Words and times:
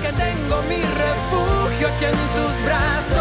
que 0.00 0.12
tengo 0.12 0.62
mi 0.62 0.82
refugio 0.82 1.88
aquí 1.88 2.04
en 2.06 2.12
tus 2.12 2.64
brazos 2.64 3.19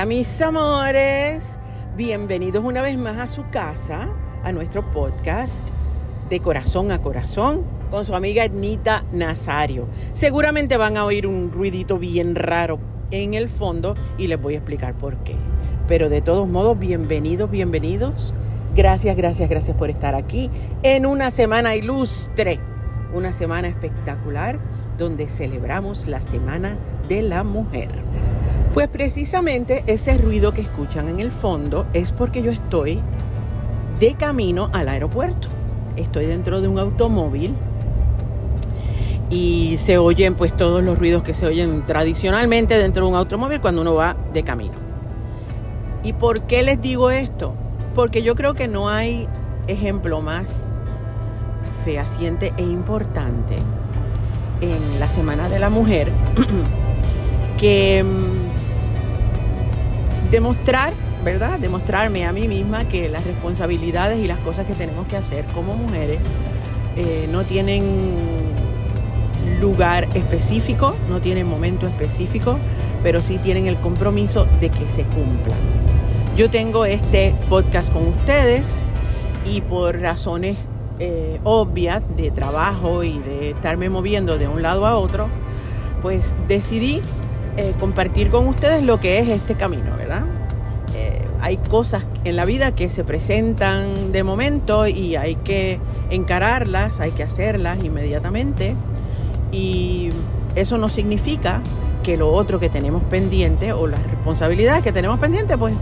Hola 0.00 0.06
mis 0.06 0.40
amores, 0.40 1.44
bienvenidos 1.94 2.64
una 2.64 2.80
vez 2.80 2.96
más 2.96 3.18
a 3.18 3.28
su 3.28 3.44
casa, 3.50 4.08
a 4.42 4.50
nuestro 4.50 4.82
podcast 4.92 5.60
de 6.30 6.40
corazón 6.40 6.90
a 6.90 7.02
corazón 7.02 7.64
con 7.90 8.06
su 8.06 8.14
amiga 8.14 8.46
Ednita 8.46 9.04
Nazario. 9.12 9.88
Seguramente 10.14 10.78
van 10.78 10.96
a 10.96 11.04
oír 11.04 11.26
un 11.26 11.52
ruidito 11.52 11.98
bien 11.98 12.34
raro 12.34 12.78
en 13.10 13.34
el 13.34 13.50
fondo 13.50 13.94
y 14.16 14.28
les 14.28 14.40
voy 14.40 14.54
a 14.54 14.56
explicar 14.56 14.94
por 14.94 15.18
qué. 15.18 15.34
Pero 15.86 16.08
de 16.08 16.22
todos 16.22 16.48
modos, 16.48 16.78
bienvenidos, 16.78 17.50
bienvenidos. 17.50 18.32
Gracias, 18.74 19.14
gracias, 19.18 19.50
gracias 19.50 19.76
por 19.76 19.90
estar 19.90 20.14
aquí 20.14 20.50
en 20.82 21.04
una 21.04 21.30
semana 21.30 21.76
ilustre, 21.76 22.58
una 23.12 23.34
semana 23.34 23.68
espectacular 23.68 24.58
donde 24.96 25.28
celebramos 25.28 26.06
la 26.06 26.22
Semana 26.22 26.78
de 27.06 27.20
la 27.20 27.44
Mujer. 27.44 27.90
Pues 28.74 28.88
precisamente 28.88 29.82
ese 29.88 30.16
ruido 30.16 30.52
que 30.52 30.60
escuchan 30.60 31.08
en 31.08 31.18
el 31.18 31.32
fondo 31.32 31.86
es 31.92 32.12
porque 32.12 32.42
yo 32.42 32.52
estoy 32.52 33.00
de 33.98 34.14
camino 34.14 34.70
al 34.72 34.88
aeropuerto. 34.88 35.48
Estoy 35.96 36.26
dentro 36.26 36.60
de 36.60 36.68
un 36.68 36.78
automóvil 36.78 37.56
y 39.28 39.76
se 39.78 39.98
oyen 39.98 40.34
pues 40.34 40.56
todos 40.56 40.84
los 40.84 40.98
ruidos 40.98 41.24
que 41.24 41.34
se 41.34 41.46
oyen 41.46 41.84
tradicionalmente 41.84 42.78
dentro 42.78 43.04
de 43.04 43.10
un 43.10 43.16
automóvil 43.16 43.60
cuando 43.60 43.82
uno 43.82 43.94
va 43.94 44.16
de 44.32 44.44
camino. 44.44 44.74
¿Y 46.04 46.12
por 46.12 46.42
qué 46.42 46.62
les 46.62 46.80
digo 46.80 47.10
esto? 47.10 47.54
Porque 47.94 48.22
yo 48.22 48.36
creo 48.36 48.54
que 48.54 48.68
no 48.68 48.88
hay 48.88 49.28
ejemplo 49.66 50.22
más 50.22 50.66
fehaciente 51.84 52.52
e 52.56 52.62
importante 52.62 53.56
en 54.60 55.00
la 55.00 55.08
Semana 55.08 55.48
de 55.48 55.58
la 55.58 55.70
Mujer 55.70 56.10
que 57.58 58.02
mm, 58.02 58.29
demostrar, 60.30 60.92
¿verdad? 61.24 61.58
Demostrarme 61.58 62.24
a 62.24 62.32
mí 62.32 62.48
misma 62.48 62.84
que 62.84 63.08
las 63.08 63.24
responsabilidades 63.24 64.18
y 64.18 64.26
las 64.26 64.38
cosas 64.38 64.66
que 64.66 64.74
tenemos 64.74 65.06
que 65.06 65.16
hacer 65.16 65.44
como 65.46 65.74
mujeres 65.74 66.18
eh, 66.96 67.28
no 67.30 67.44
tienen 67.44 67.82
lugar 69.60 70.08
específico, 70.14 70.94
no 71.08 71.20
tienen 71.20 71.46
momento 71.46 71.86
específico, 71.86 72.58
pero 73.02 73.20
sí 73.20 73.38
tienen 73.38 73.66
el 73.66 73.76
compromiso 73.76 74.46
de 74.60 74.70
que 74.70 74.88
se 74.88 75.02
cumplan. 75.04 75.58
Yo 76.36 76.48
tengo 76.48 76.84
este 76.84 77.34
podcast 77.48 77.92
con 77.92 78.06
ustedes 78.06 78.62
y 79.44 79.60
por 79.60 79.98
razones 80.00 80.56
eh, 80.98 81.40
obvias 81.44 82.02
de 82.16 82.30
trabajo 82.30 83.02
y 83.02 83.18
de 83.18 83.50
estarme 83.50 83.90
moviendo 83.90 84.38
de 84.38 84.48
un 84.48 84.62
lado 84.62 84.86
a 84.86 84.96
otro, 84.96 85.28
pues 86.02 86.32
decidí 86.46 87.00
eh, 87.56 87.74
compartir 87.78 88.30
con 88.30 88.46
ustedes 88.46 88.82
lo 88.82 89.00
que 89.00 89.18
es 89.18 89.28
este 89.28 89.54
camino, 89.54 89.96
¿verdad? 89.96 90.22
Eh, 90.94 91.22
hay 91.40 91.56
cosas 91.56 92.04
en 92.24 92.36
la 92.36 92.44
vida 92.44 92.74
que 92.74 92.88
se 92.88 93.04
presentan 93.04 94.12
de 94.12 94.22
momento 94.22 94.86
y 94.86 95.16
hay 95.16 95.36
que 95.36 95.78
encararlas, 96.10 97.00
hay 97.00 97.12
que 97.12 97.22
hacerlas 97.22 97.82
inmediatamente 97.84 98.74
y 99.52 100.10
eso 100.54 100.78
no 100.78 100.88
significa 100.88 101.60
que 102.02 102.16
lo 102.16 102.32
otro 102.32 102.58
que 102.58 102.68
tenemos 102.68 103.02
pendiente 103.04 103.72
o 103.72 103.86
las 103.86 104.02
responsabilidades 104.04 104.82
que 104.82 104.92
tenemos 104.92 105.18
pendiente 105.18 105.56
pues 105.58 105.74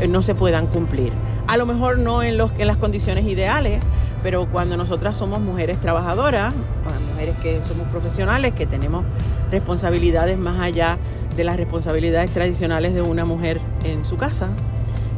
eh, 0.00 0.08
no 0.08 0.22
se 0.22 0.34
puedan 0.34 0.66
cumplir. 0.66 1.12
A 1.46 1.56
lo 1.56 1.66
mejor 1.66 1.98
no 1.98 2.22
en, 2.22 2.36
los, 2.36 2.52
en 2.58 2.66
las 2.66 2.76
condiciones 2.76 3.24
ideales, 3.24 3.80
pero 4.22 4.46
cuando 4.46 4.76
nosotras 4.76 5.16
somos 5.16 5.40
mujeres 5.40 5.78
trabajadoras, 5.78 6.54
mujeres 7.12 7.36
que 7.42 7.60
somos 7.66 7.86
profesionales, 7.88 8.54
que 8.54 8.66
tenemos 8.66 9.04
responsabilidades 9.50 10.38
más 10.38 10.60
allá 10.60 10.98
de 11.36 11.44
las 11.44 11.56
responsabilidades 11.56 12.30
tradicionales 12.30 12.94
de 12.94 13.02
una 13.02 13.24
mujer 13.24 13.60
en 13.84 14.04
su 14.04 14.16
casa, 14.16 14.48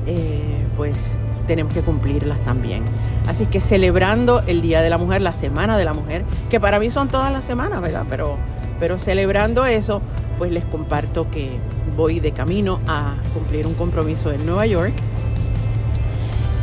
eh, 0.06 0.56
pues 0.76 1.18
tenemos 1.46 1.72
que 1.72 1.82
cumplirlas 1.82 2.38
también. 2.44 2.82
Así 3.26 3.46
que 3.46 3.60
celebrando 3.60 4.42
el 4.46 4.62
Día 4.62 4.82
de 4.82 4.90
la 4.90 4.98
Mujer, 4.98 5.20
la 5.22 5.32
Semana 5.32 5.78
de 5.78 5.84
la 5.84 5.94
Mujer, 5.94 6.24
que 6.50 6.58
para 6.58 6.78
mí 6.78 6.90
son 6.90 7.08
todas 7.08 7.32
las 7.32 7.44
semanas, 7.44 7.80
¿verdad? 7.80 8.04
Pero, 8.08 8.36
pero 8.80 8.98
celebrando 8.98 9.64
eso, 9.64 10.02
pues 10.38 10.50
les 10.50 10.64
comparto 10.64 11.30
que 11.30 11.58
voy 11.96 12.20
de 12.20 12.32
camino 12.32 12.80
a 12.88 13.14
cumplir 13.32 13.66
un 13.66 13.74
compromiso 13.74 14.32
en 14.32 14.44
Nueva 14.44 14.66
York. 14.66 14.92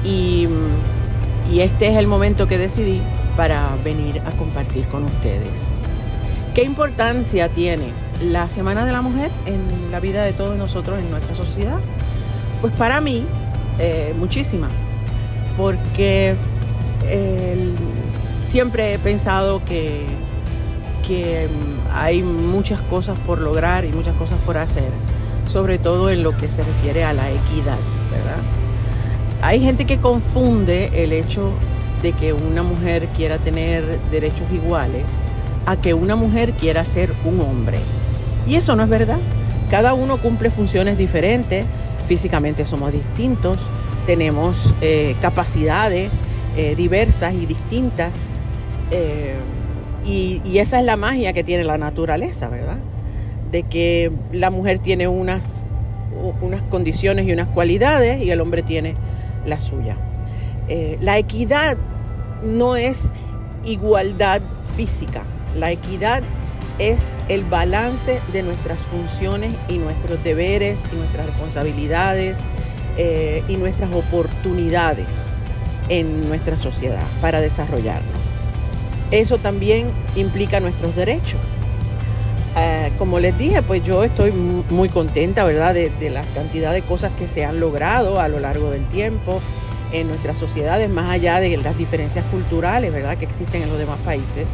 Y, 0.03 0.38
y 1.51 1.61
este 1.61 1.87
es 1.87 1.97
el 1.97 2.07
momento 2.07 2.47
que 2.47 2.57
decidí 2.57 3.01
para 3.35 3.75
venir 3.83 4.21
a 4.25 4.31
compartir 4.31 4.85
con 4.87 5.03
ustedes. 5.05 5.67
¿Qué 6.53 6.63
importancia 6.63 7.49
tiene 7.49 7.91
la 8.23 8.49
Semana 8.49 8.85
de 8.85 8.91
la 8.91 9.01
Mujer 9.01 9.31
en 9.45 9.91
la 9.91 9.99
vida 9.99 10.23
de 10.23 10.33
todos 10.33 10.57
nosotros, 10.57 10.99
en 10.99 11.09
nuestra 11.09 11.35
sociedad? 11.35 11.79
Pues 12.61 12.73
para 12.73 13.01
mí, 13.01 13.23
eh, 13.79 14.13
muchísima, 14.17 14.67
porque 15.57 16.35
siempre 18.43 18.93
he 18.93 18.99
pensado 18.99 19.63
que, 19.63 20.05
que 21.07 21.47
hay 21.93 22.21
muchas 22.21 22.81
cosas 22.81 23.17
por 23.19 23.39
lograr 23.39 23.85
y 23.85 23.91
muchas 23.91 24.15
cosas 24.15 24.39
por 24.45 24.57
hacer, 24.57 24.89
sobre 25.47 25.79
todo 25.79 26.09
en 26.09 26.23
lo 26.23 26.35
que 26.37 26.47
se 26.47 26.63
refiere 26.63 27.03
a 27.03 27.13
la 27.13 27.29
equidad, 27.29 27.77
¿verdad? 28.11 28.58
Hay 29.41 29.61
gente 29.61 29.85
que 29.85 29.99
confunde 29.99 30.91
el 30.93 31.13
hecho 31.13 31.53
de 32.01 32.11
que 32.11 32.33
una 32.33 32.61
mujer 32.61 33.07
quiera 33.15 33.37
tener 33.37 33.99
derechos 34.11 34.51
iguales 34.51 35.07
a 35.65 35.77
que 35.77 35.93
una 35.93 36.17
mujer 36.17 36.53
quiera 36.53 36.83
ser 36.83 37.13
un 37.23 37.39
hombre. 37.39 37.77
Y 38.47 38.55
eso 38.55 38.75
no 38.75 38.83
es 38.83 38.89
verdad. 38.89 39.19
Cada 39.71 39.93
uno 39.93 40.17
cumple 40.17 40.49
funciones 40.49 40.97
diferentes, 40.97 41.65
físicamente 42.05 42.65
somos 42.65 42.91
distintos, 42.91 43.57
tenemos 44.05 44.75
eh, 44.81 45.15
capacidades 45.21 46.11
eh, 46.57 46.75
diversas 46.75 47.33
y 47.33 47.45
distintas. 47.45 48.11
Eh, 48.91 49.35
y, 50.05 50.41
y, 50.43 50.59
esa 50.59 50.79
es 50.79 50.85
la 50.85 50.97
magia 50.97 51.31
que 51.31 51.43
tiene 51.43 51.63
la 51.63 51.77
naturaleza, 51.77 52.49
¿verdad? 52.49 52.77
De 53.51 53.63
que 53.63 54.11
la 54.33 54.49
mujer 54.49 54.79
tiene 54.79 55.07
unas, 55.07 55.65
unas 56.41 56.61
condiciones 56.63 57.27
y 57.27 57.31
unas 57.31 57.47
cualidades 57.49 58.21
y 58.21 58.31
el 58.31 58.41
hombre 58.41 58.63
tiene 58.63 58.95
la 59.45 59.59
suya. 59.59 59.97
la 61.01 61.17
equidad 61.17 61.77
no 62.43 62.75
es 62.75 63.11
igualdad 63.65 64.41
física, 64.75 65.23
la 65.55 65.71
equidad 65.71 66.23
es 66.79 67.11
el 67.27 67.43
balance 67.43 68.21
de 68.31 68.41
nuestras 68.41 68.83
funciones 68.87 69.53
y 69.67 69.77
nuestros 69.77 70.23
deberes 70.23 70.87
y 70.91 70.95
nuestras 70.95 71.25
responsabilidades 71.25 72.37
eh, 72.97 73.43
y 73.47 73.57
nuestras 73.57 73.93
oportunidades 73.93 75.29
en 75.89 76.21
nuestra 76.27 76.57
sociedad 76.57 77.05
para 77.21 77.41
desarrollarnos. 77.41 78.19
Eso 79.11 79.37
también 79.37 79.87
implica 80.15 80.59
nuestros 80.59 80.95
derechos. 80.95 81.39
Eh, 82.57 82.91
como 82.97 83.19
les 83.19 83.37
dije, 83.37 83.61
pues 83.61 83.83
yo 83.83 84.03
estoy 84.03 84.31
muy 84.31 84.89
contenta, 84.89 85.43
¿verdad?, 85.43 85.73
de, 85.73 85.89
de, 85.89 86.09
la 86.09 86.23
cantidad 86.33 86.73
de 86.73 86.81
cosas 86.81 87.11
que 87.17 87.27
se 87.27 87.45
han 87.45 87.59
logrado 87.59 88.19
a 88.19 88.27
lo 88.27 88.39
largo 88.39 88.71
del 88.71 88.87
tiempo 88.87 89.39
en 89.91 90.07
nuestras 90.07 90.37
sociedades, 90.37 90.89
más 90.89 91.09
allá 91.09 91.39
de 91.39 91.55
las 91.57 91.77
diferencias 91.77 92.25
culturales, 92.25 92.91
¿verdad?, 92.91 93.17
que 93.17 93.25
existen 93.25 93.63
en 93.63 93.69
los 93.69 93.77
demás 93.77 93.99
países. 93.99 94.47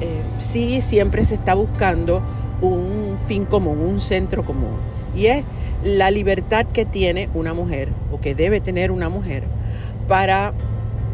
Eh, 0.00 0.22
sí, 0.38 0.80
siempre 0.80 1.24
se 1.24 1.34
está 1.34 1.54
buscando 1.54 2.22
un 2.60 3.16
fin 3.26 3.44
común, 3.44 3.80
un 3.80 4.00
centro 4.00 4.44
común, 4.44 4.76
y 5.14 5.26
es 5.26 5.44
la 5.84 6.10
libertad 6.10 6.66
que 6.66 6.84
tiene 6.84 7.28
una 7.34 7.54
mujer, 7.54 7.90
o 8.12 8.20
que 8.20 8.34
debe 8.34 8.60
tener 8.60 8.90
una 8.90 9.08
mujer, 9.08 9.44
para 10.08 10.52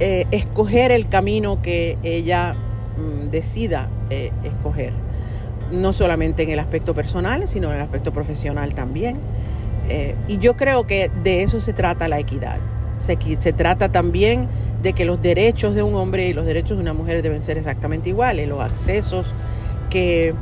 eh, 0.00 0.26
escoger 0.30 0.92
el 0.92 1.08
camino 1.08 1.62
que 1.62 1.98
ella 2.02 2.54
mm, 2.54 3.28
decida 3.30 3.88
eh, 4.10 4.32
escoger 4.44 4.92
no 5.72 5.92
solamente 5.92 6.42
en 6.42 6.50
el 6.50 6.58
aspecto 6.58 6.94
personal, 6.94 7.48
sino 7.48 7.70
en 7.70 7.76
el 7.76 7.82
aspecto 7.82 8.12
profesional 8.12 8.74
también. 8.74 9.16
Eh, 9.88 10.14
y 10.28 10.38
yo 10.38 10.56
creo 10.56 10.86
que 10.86 11.10
de 11.22 11.42
eso 11.42 11.60
se 11.60 11.72
trata 11.72 12.08
la 12.08 12.18
equidad. 12.18 12.58
Se, 12.98 13.18
se, 13.38 13.52
trata 13.52 13.90
también 13.90 14.46
de 14.82 14.92
que 14.92 15.04
los 15.04 15.20
derechos 15.20 15.74
de 15.74 15.82
un 15.82 15.94
hombre 15.94 16.28
y 16.28 16.32
los 16.32 16.44
derechos 16.46 16.76
de 16.76 16.82
una 16.82 16.92
mujer 16.92 17.22
deben 17.22 17.42
ser 17.42 17.58
exactamente 17.58 18.10
iguales, 18.10 18.48
los 18.48 18.60
accesos 18.60 19.32
que, 19.90 20.34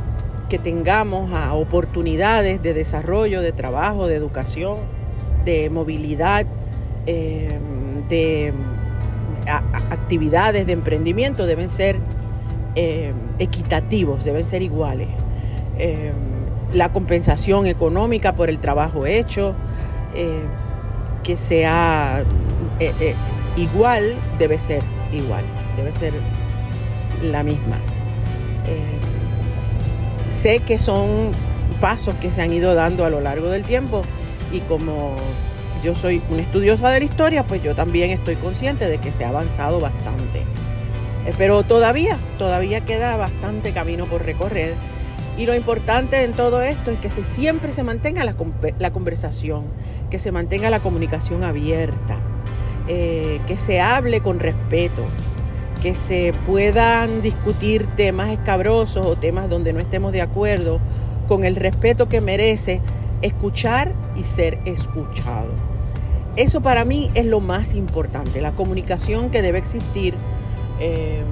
que 0.48 0.58
tengamos 0.58 1.32
a 1.32 1.54
oportunidades 1.54 2.62
de 2.62 2.74
desarrollo, 2.74 3.40
de 3.40 3.52
trabajo, 3.52 4.06
de 4.06 4.16
educación, 4.16 4.78
de 5.44 5.70
movilidad, 5.70 6.44
eh, 7.06 7.58
de 8.08 8.52
actividades 9.90 10.66
de 10.66 10.72
emprendimiento 10.72 11.46
deben 11.46 11.68
ser 11.68 11.98
eh, 12.74 13.12
equitativos, 13.38 14.24
deben 14.24 14.44
ser 14.44 14.62
iguales. 14.62 15.08
Eh, 15.78 16.12
la 16.72 16.92
compensación 16.92 17.66
económica 17.66 18.34
por 18.34 18.48
el 18.48 18.58
trabajo 18.58 19.06
hecho, 19.06 19.54
eh, 20.14 20.42
que 21.24 21.36
sea 21.36 22.24
igual, 23.56 24.14
debe 24.38 24.58
ser 24.58 24.82
igual, 25.12 25.44
debe 25.76 25.92
ser 25.92 26.14
la 27.22 27.42
misma. 27.42 27.76
sé 30.28 30.60
que 30.60 30.78
son 30.78 31.32
pasos 31.80 32.14
que 32.16 32.32
se 32.32 32.40
han 32.40 32.52
ido 32.52 32.74
dando 32.76 33.04
a 33.04 33.10
lo 33.10 33.20
largo 33.20 33.48
del 33.48 33.64
tiempo 33.64 34.02
y 34.52 34.60
como 34.60 35.16
yo 35.82 35.94
soy 35.94 36.22
una 36.30 36.42
estudiosa 36.42 36.90
de 36.90 37.00
la 37.00 37.04
historia, 37.04 37.44
pues 37.44 37.62
yo 37.62 37.74
también 37.74 38.10
estoy 38.10 38.36
consciente 38.36 38.88
de 38.88 38.98
que 38.98 39.12
se 39.12 39.24
ha 39.24 39.30
avanzado 39.30 39.80
bastante. 39.80 40.44
Eh, 41.26 41.32
pero 41.36 41.62
todavía, 41.62 42.16
todavía 42.38 42.80
queda 42.82 43.16
bastante 43.16 43.72
camino 43.72 44.06
por 44.06 44.24
recorrer. 44.24 44.74
Y 45.36 45.46
lo 45.46 45.54
importante 45.54 46.22
en 46.22 46.32
todo 46.32 46.62
esto 46.62 46.90
es 46.90 46.98
que 46.98 47.10
se, 47.10 47.22
siempre 47.22 47.72
se 47.72 47.82
mantenga 47.82 48.24
la, 48.24 48.34
la, 48.78 48.92
conversación, 48.92 49.64
que 50.10 50.18
se 50.18 50.32
mantenga 50.32 50.70
la 50.70 50.80
comunicación 50.80 51.44
abierta, 51.44 52.18
eh, 52.88 53.40
que 53.46 53.56
se 53.56 53.80
hable 53.80 54.20
con 54.20 54.38
respeto, 54.38 55.02
que 55.82 55.94
se 55.94 56.34
puedan 56.46 57.22
discutir 57.22 57.86
temas 57.96 58.30
escabrosos 58.30 59.06
o 59.06 59.16
temas 59.16 59.48
donde 59.48 59.72
no 59.72 59.80
estemos 59.80 60.12
de 60.12 60.20
acuerdo, 60.20 60.78
con 61.26 61.44
el 61.44 61.56
respeto 61.56 62.08
que 62.08 62.20
merece 62.20 62.80
escuchar 63.22 63.92
y 64.16 64.24
ser 64.24 64.58
escuchado. 64.64 65.48
Eso 66.36 66.60
para 66.60 66.84
mí 66.84 67.10
es 67.14 67.24
lo 67.24 67.40
más 67.40 67.74
importante, 67.74 68.40
la 68.40 68.52
comunicación 68.52 69.30
que 69.30 69.42
debe 69.42 69.58
existir 69.58 70.14
eh, 70.80 71.22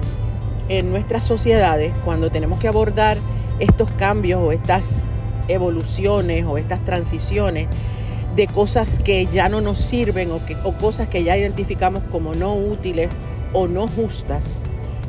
en 0.69 0.91
nuestras 0.91 1.25
sociedades 1.25 1.93
cuando 2.05 2.29
tenemos 2.29 2.59
que 2.59 2.67
abordar 2.67 3.17
estos 3.59 3.89
cambios 3.91 4.39
o 4.41 4.51
estas 4.51 5.07
evoluciones 5.47 6.45
o 6.45 6.57
estas 6.57 6.83
transiciones 6.85 7.67
de 8.35 8.47
cosas 8.47 8.99
que 8.99 9.25
ya 9.25 9.49
no 9.49 9.61
nos 9.61 9.79
sirven 9.79 10.31
o, 10.31 10.45
que, 10.45 10.55
o 10.63 10.73
cosas 10.73 11.09
que 11.09 11.23
ya 11.23 11.35
identificamos 11.35 12.03
como 12.11 12.33
no 12.33 12.53
útiles 12.53 13.09
o 13.53 13.67
no 13.67 13.87
justas 13.87 14.55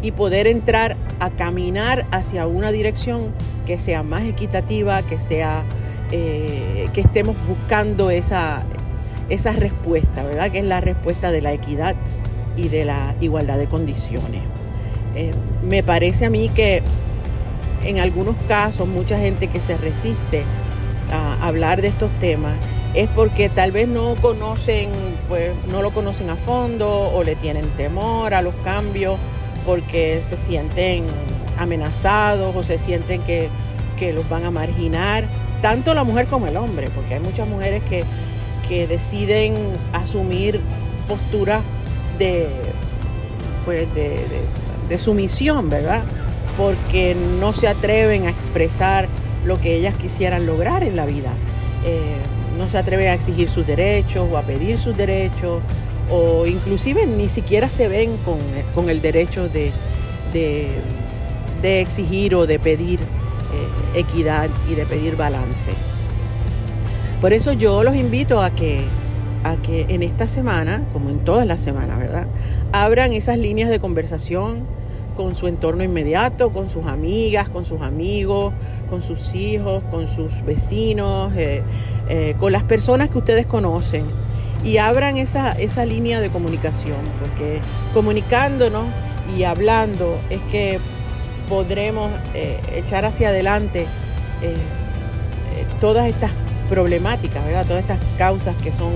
y 0.02 0.12
poder 0.12 0.46
entrar 0.46 0.96
a 1.20 1.30
caminar 1.30 2.06
hacia 2.10 2.46
una 2.46 2.72
dirección 2.72 3.32
que 3.66 3.78
sea 3.78 4.02
más 4.02 4.22
equitativa, 4.22 5.02
que 5.02 5.20
sea 5.20 5.62
eh, 6.10 6.88
que 6.94 7.02
estemos 7.02 7.36
buscando 7.46 8.10
esa, 8.10 8.62
esa 9.28 9.52
respuesta, 9.52 10.24
¿verdad? 10.24 10.50
Que 10.50 10.60
es 10.60 10.64
la 10.64 10.80
respuesta 10.80 11.30
de 11.30 11.42
la 11.42 11.52
equidad 11.52 11.94
y 12.56 12.68
de 12.68 12.84
la 12.84 13.14
igualdad 13.20 13.58
de 13.58 13.66
condiciones. 13.66 14.42
Eh, 15.14 15.32
me 15.62 15.82
parece 15.82 16.26
a 16.26 16.30
mí 16.30 16.48
que 16.48 16.82
en 17.84 17.98
algunos 17.98 18.36
casos 18.46 18.86
mucha 18.86 19.18
gente 19.18 19.48
que 19.48 19.60
se 19.60 19.76
resiste 19.76 20.44
a 21.10 21.46
hablar 21.46 21.82
de 21.82 21.88
estos 21.88 22.10
temas 22.20 22.54
es 22.94 23.08
porque 23.10 23.48
tal 23.48 23.72
vez 23.72 23.88
no 23.88 24.16
conocen, 24.16 24.90
pues 25.28 25.52
no 25.70 25.82
lo 25.82 25.92
conocen 25.92 26.30
a 26.30 26.36
fondo 26.36 27.10
o 27.12 27.22
le 27.22 27.36
tienen 27.36 27.64
temor 27.76 28.34
a 28.34 28.42
los 28.42 28.54
cambios 28.64 29.18
porque 29.64 30.20
se 30.22 30.36
sienten 30.36 31.04
amenazados 31.58 32.54
o 32.56 32.62
se 32.62 32.78
sienten 32.78 33.22
que, 33.22 33.48
que 33.98 34.12
los 34.12 34.28
van 34.28 34.44
a 34.44 34.50
marginar, 34.50 35.28
tanto 35.62 35.94
la 35.94 36.04
mujer 36.04 36.26
como 36.26 36.46
el 36.46 36.56
hombre, 36.56 36.88
porque 36.94 37.14
hay 37.14 37.20
muchas 37.20 37.46
mujeres 37.46 37.82
que, 37.84 38.04
que 38.68 38.86
deciden 38.86 39.54
asumir 39.92 40.60
posturas 41.06 41.62
de, 42.20 42.46
pues 43.64 43.88
de, 43.94 44.98
sumisión, 44.98 45.68
¿verdad? 45.68 46.02
Porque 46.56 47.14
no 47.14 47.52
se 47.52 47.66
atreven 47.66 48.26
a 48.26 48.30
expresar 48.30 49.08
lo 49.44 49.56
que 49.56 49.74
ellas 49.74 49.96
quisieran 49.96 50.46
lograr 50.46 50.84
en 50.84 50.94
la 50.94 51.06
vida. 51.06 51.32
Eh, 51.84 52.18
no 52.56 52.68
se 52.68 52.78
atreven 52.78 53.08
a 53.08 53.14
exigir 53.14 53.48
sus 53.48 53.66
derechos 53.66 54.28
o 54.30 54.36
a 54.36 54.42
pedir 54.42 54.78
sus 54.78 54.96
derechos 54.96 55.62
o 56.10 56.44
inclusive 56.46 57.06
ni 57.06 57.28
siquiera 57.28 57.68
se 57.68 57.88
ven 57.88 58.16
con, 58.74 58.88
el 58.88 59.00
derecho 59.00 59.48
de, 59.48 59.70
de, 60.32 61.80
exigir 61.80 62.34
o 62.34 62.46
de 62.46 62.58
pedir 62.58 63.00
eh, 63.00 64.00
equidad 64.00 64.50
y 64.68 64.74
de 64.74 64.86
pedir 64.86 65.16
balance. 65.16 65.70
Por 67.20 67.32
eso 67.32 67.52
yo 67.52 67.82
los 67.82 67.94
invito 67.94 68.42
a 68.42 68.50
que 68.50 68.82
a 69.44 69.56
que 69.56 69.86
en 69.88 70.02
esta 70.02 70.28
semana, 70.28 70.84
como 70.92 71.08
en 71.08 71.20
todas 71.20 71.46
las 71.46 71.60
semanas, 71.60 71.98
¿verdad? 71.98 72.26
Abran 72.72 73.12
esas 73.12 73.38
líneas 73.38 73.70
de 73.70 73.80
conversación 73.80 74.64
con 75.16 75.34
su 75.34 75.46
entorno 75.48 75.82
inmediato, 75.82 76.50
con 76.50 76.68
sus 76.68 76.86
amigas, 76.86 77.48
con 77.48 77.64
sus 77.64 77.80
amigos, 77.80 78.52
con 78.88 79.02
sus 79.02 79.34
hijos, 79.34 79.82
con 79.90 80.08
sus 80.08 80.44
vecinos, 80.44 81.34
eh, 81.36 81.62
eh, 82.08 82.34
con 82.38 82.52
las 82.52 82.64
personas 82.64 83.10
que 83.10 83.18
ustedes 83.18 83.46
conocen. 83.46 84.04
Y 84.64 84.76
abran 84.76 85.16
esa, 85.16 85.52
esa 85.52 85.86
línea 85.86 86.20
de 86.20 86.28
comunicación, 86.28 86.98
porque 87.18 87.60
comunicándonos 87.94 88.84
y 89.36 89.44
hablando 89.44 90.18
es 90.28 90.40
que 90.50 90.78
podremos 91.48 92.10
eh, 92.34 92.58
echar 92.74 93.04
hacia 93.04 93.28
adelante 93.28 93.86
todas 95.80 96.06
estas 96.06 96.30
problemáticas, 96.70 97.44
¿verdad? 97.44 97.66
Todas 97.66 97.82
estas 97.82 97.98
causas 98.16 98.54
que 98.62 98.72
son 98.72 98.92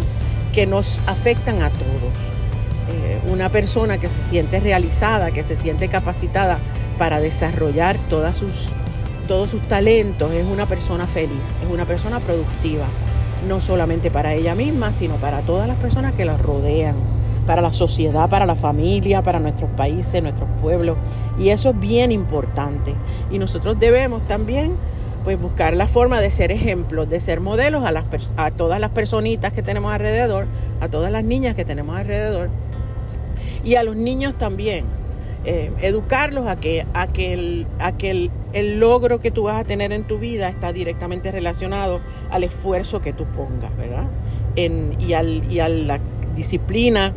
que 0.54 0.66
nos 0.66 1.00
afectan 1.06 1.62
a 1.62 1.70
todos. 1.70 2.14
Eh, 2.90 3.20
una 3.30 3.48
persona 3.48 3.98
que 3.98 4.08
se 4.08 4.20
siente 4.20 4.60
realizada, 4.60 5.30
que 5.32 5.42
se 5.42 5.56
siente 5.56 5.88
capacitada 5.88 6.58
para 6.98 7.20
desarrollar 7.20 7.96
sus, 8.32 8.68
todos 9.26 9.50
sus 9.50 9.62
talentos, 9.62 10.32
es 10.32 10.46
una 10.46 10.66
persona 10.66 11.06
feliz, 11.06 11.56
es 11.62 11.70
una 11.70 11.84
persona 11.84 12.20
productiva, 12.20 12.86
no 13.48 13.60
solamente 13.60 14.10
para 14.10 14.34
ella 14.34 14.54
misma, 14.54 14.92
sino 14.92 15.16
para 15.16 15.40
todas 15.40 15.66
las 15.66 15.76
personas 15.76 16.12
que 16.12 16.24
la 16.24 16.36
rodean, 16.36 16.94
para 17.46 17.60
la 17.60 17.72
sociedad, 17.72 18.28
para 18.28 18.46
la 18.46 18.54
familia, 18.54 19.22
para 19.22 19.40
nuestros 19.40 19.70
países, 19.70 20.22
nuestros 20.22 20.48
pueblos. 20.62 20.96
Y 21.38 21.48
eso 21.48 21.70
es 21.70 21.80
bien 21.80 22.12
importante. 22.12 22.94
Y 23.30 23.38
nosotros 23.38 23.78
debemos 23.80 24.22
también 24.28 24.76
pues 25.24 25.40
buscar 25.40 25.74
la 25.74 25.88
forma 25.88 26.20
de 26.20 26.30
ser 26.30 26.52
ejemplos, 26.52 27.08
de 27.08 27.18
ser 27.18 27.40
modelos 27.40 27.84
a, 27.84 27.90
las, 27.90 28.04
a 28.36 28.50
todas 28.50 28.78
las 28.78 28.90
personitas 28.90 29.52
que 29.52 29.62
tenemos 29.62 29.92
alrededor, 29.92 30.46
a 30.80 30.88
todas 30.88 31.10
las 31.10 31.24
niñas 31.24 31.54
que 31.54 31.64
tenemos 31.64 31.96
alrededor 31.96 32.50
y 33.64 33.76
a 33.76 33.82
los 33.82 33.96
niños 33.96 34.36
también. 34.36 34.84
Eh, 35.46 35.70
educarlos 35.82 36.46
a 36.46 36.56
que, 36.56 36.86
a 36.94 37.06
que, 37.08 37.34
el, 38.54 38.80
logro 38.80 39.20
que 39.20 39.30
tú 39.30 39.42
vas 39.42 39.60
a 39.60 39.64
tener 39.64 39.92
en 39.92 40.04
tu 40.04 40.18
vida 40.18 40.48
está 40.48 40.72
directamente 40.72 41.30
relacionado 41.30 42.00
al 42.30 42.44
esfuerzo 42.44 43.02
que 43.02 43.12
tú 43.12 43.26
pongas, 43.26 43.76
¿verdad? 43.76 44.04
Y, 44.56 45.12
al, 45.12 45.52
y 45.52 45.60
a 45.60 45.68
la 45.68 45.98
disciplina 46.34 47.12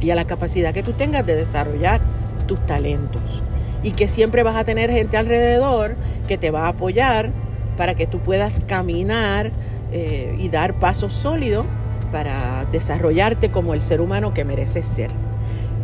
y 0.00 0.10
a 0.10 0.14
la 0.14 0.24
capacidad 0.24 0.72
que 0.72 0.84
tú 0.84 0.92
tengas 0.92 1.26
de 1.26 1.34
desarrollar 1.34 2.00
tus 2.46 2.64
talentos 2.64 3.42
y 3.82 3.92
que 3.92 4.08
siempre 4.08 4.42
vas 4.42 4.56
a 4.56 4.64
tener 4.64 4.90
gente 4.90 5.16
alrededor 5.16 5.96
que 6.28 6.38
te 6.38 6.50
va 6.50 6.66
a 6.66 6.68
apoyar 6.68 7.30
para 7.76 7.94
que 7.94 8.06
tú 8.06 8.18
puedas 8.18 8.60
caminar 8.66 9.50
eh, 9.92 10.36
y 10.38 10.48
dar 10.48 10.74
pasos 10.74 11.12
sólidos 11.12 11.66
para 12.10 12.66
desarrollarte 12.70 13.50
como 13.50 13.74
el 13.74 13.82
ser 13.82 14.00
humano 14.00 14.34
que 14.34 14.44
mereces 14.44 14.86
ser. 14.86 15.10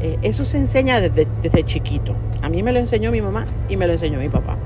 Eh, 0.01 0.19
eso 0.23 0.45
se 0.45 0.59
enseña 0.59 1.01
desde, 1.01 1.27
desde 1.43 1.65
chiquito. 1.65 2.15
A 2.43 2.49
mí 2.49 2.63
me 2.63 2.73
lo 2.73 2.79
enseñó 2.79 3.11
mi 3.11 3.21
mamá 3.21 3.47
y 3.69 3.77
me 3.77 3.87
lo 3.87 3.93
enseñó 3.95 4.19
mi 4.19 4.29
papá. 4.29 4.57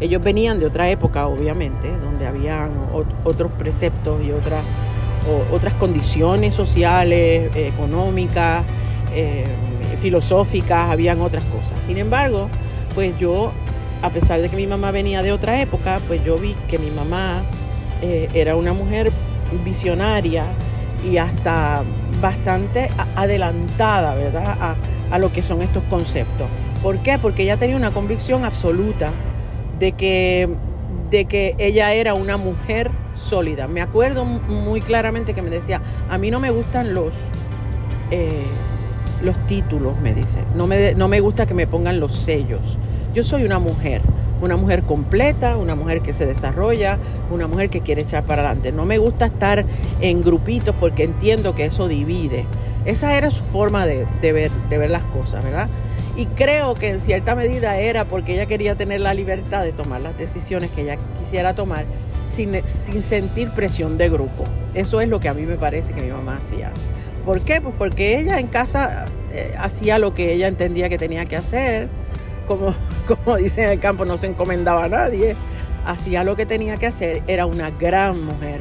Ellos 0.00 0.22
venían 0.22 0.58
de 0.60 0.66
otra 0.66 0.88
época, 0.88 1.26
obviamente, 1.26 1.90
donde 2.02 2.26
habían 2.26 2.72
otros 3.22 3.52
preceptos 3.52 4.24
y 4.24 4.32
otras, 4.32 4.64
otras 5.52 5.74
condiciones 5.74 6.54
sociales, 6.54 7.54
económicas, 7.54 8.64
eh, 9.12 9.44
filosóficas, 9.98 10.90
habían 10.90 11.20
otras 11.20 11.44
cosas. 11.44 11.82
Sin 11.82 11.98
embargo, 11.98 12.48
pues 12.94 13.16
yo, 13.18 13.52
a 14.02 14.10
pesar 14.10 14.40
de 14.40 14.48
que 14.48 14.56
mi 14.56 14.66
mamá 14.66 14.90
venía 14.90 15.22
de 15.22 15.32
otra 15.32 15.60
época, 15.60 15.98
pues 16.06 16.24
yo 16.24 16.36
vi 16.36 16.54
que 16.68 16.78
mi 16.78 16.90
mamá 16.90 17.42
eh, 18.02 18.28
era 18.34 18.56
una 18.56 18.72
mujer 18.72 19.10
visionaria 19.64 20.46
y 21.04 21.16
hasta 21.16 21.82
bastante 22.20 22.90
adelantada, 23.16 24.14
¿verdad? 24.14 24.76
A, 25.10 25.18
lo 25.18 25.32
que 25.32 25.42
son 25.42 25.60
estos 25.62 25.82
conceptos. 25.84 26.46
¿Por 26.82 26.98
qué? 26.98 27.18
Porque 27.18 27.42
ella 27.42 27.56
tenía 27.56 27.76
una 27.76 27.90
convicción 27.90 28.44
absoluta 28.44 29.10
de 29.78 29.92
que, 29.92 30.48
de 31.10 31.24
que 31.24 31.56
ella 31.58 31.92
era 31.92 32.14
una 32.14 32.36
mujer 32.36 32.90
sólida. 33.14 33.66
Me 33.66 33.80
acuerdo 33.80 34.24
muy 34.24 34.80
claramente 34.80 35.34
que 35.34 35.42
me 35.42 35.50
decía, 35.50 35.82
a 36.08 36.16
mí 36.16 36.30
no 36.30 36.38
me 36.38 36.50
gustan 36.50 36.94
los, 36.94 37.12
eh, 38.10 38.44
los 39.22 39.36
títulos, 39.46 39.98
me 40.00 40.14
dice. 40.14 40.40
No 40.54 40.66
me, 40.66 40.94
no 40.94 41.08
me 41.08 41.20
gusta 41.20 41.46
que 41.46 41.54
me 41.54 41.66
pongan 41.66 42.00
los 42.00 42.14
sellos. 42.14 42.78
Yo 43.14 43.24
soy 43.24 43.44
una 43.44 43.58
mujer, 43.58 44.02
una 44.40 44.56
mujer 44.56 44.82
completa, 44.82 45.56
una 45.56 45.74
mujer 45.74 46.00
que 46.00 46.12
se 46.12 46.26
desarrolla, 46.26 46.98
una 47.30 47.46
mujer 47.46 47.70
que 47.70 47.80
quiere 47.80 48.02
echar 48.02 48.24
para 48.24 48.42
adelante. 48.42 48.72
No 48.72 48.84
me 48.84 48.98
gusta 48.98 49.26
estar 49.26 49.64
en 50.00 50.22
grupitos 50.22 50.74
porque 50.78 51.04
entiendo 51.04 51.54
que 51.54 51.66
eso 51.66 51.88
divide. 51.88 52.46
Esa 52.84 53.16
era 53.16 53.30
su 53.30 53.44
forma 53.44 53.86
de, 53.86 54.06
ver, 54.22 54.50
de 54.50 54.78
ver 54.78 54.90
las 54.90 55.04
cosas, 55.04 55.44
¿verdad? 55.44 55.68
Y 56.16 56.26
creo 56.26 56.74
que 56.74 56.90
en 56.90 57.00
cierta 57.00 57.34
medida 57.34 57.78
era 57.78 58.04
porque 58.06 58.34
ella 58.34 58.46
quería 58.46 58.74
tener 58.74 59.00
la 59.00 59.14
libertad 59.14 59.62
de 59.62 59.72
tomar 59.72 60.00
las 60.00 60.16
decisiones 60.16 60.70
que 60.70 60.82
ella 60.82 60.96
quisiera 61.18 61.54
tomar 61.54 61.84
sin, 62.28 62.66
sin 62.66 63.02
sentir 63.02 63.50
presión 63.50 63.98
de 63.98 64.08
grupo. 64.08 64.44
Eso 64.74 65.00
es 65.00 65.08
lo 65.08 65.20
que 65.20 65.28
a 65.28 65.34
mí 65.34 65.42
me 65.42 65.56
parece 65.56 65.92
que 65.92 66.00
mi 66.00 66.10
mamá 66.10 66.36
hacía. 66.36 66.72
¿Por 67.24 67.40
qué? 67.42 67.60
Pues 67.60 67.74
porque 67.76 68.18
ella 68.18 68.38
en 68.38 68.46
casa 68.46 69.06
eh, 69.32 69.54
hacía 69.58 69.98
lo 69.98 70.14
que 70.14 70.32
ella 70.32 70.48
entendía 70.48 70.88
que 70.88 70.98
tenía 70.98 71.26
que 71.26 71.36
hacer. 71.36 71.88
Como, 72.46 72.74
como 73.06 73.36
dicen 73.36 73.64
en 73.64 73.70
el 73.70 73.80
campo, 73.80 74.04
no 74.04 74.16
se 74.16 74.26
encomendaba 74.26 74.84
a 74.84 74.88
nadie. 74.88 75.36
Hacía 75.86 76.24
lo 76.24 76.36
que 76.36 76.46
tenía 76.46 76.76
que 76.76 76.86
hacer. 76.86 77.22
Era 77.26 77.46
una 77.46 77.70
gran 77.70 78.24
mujer. 78.24 78.60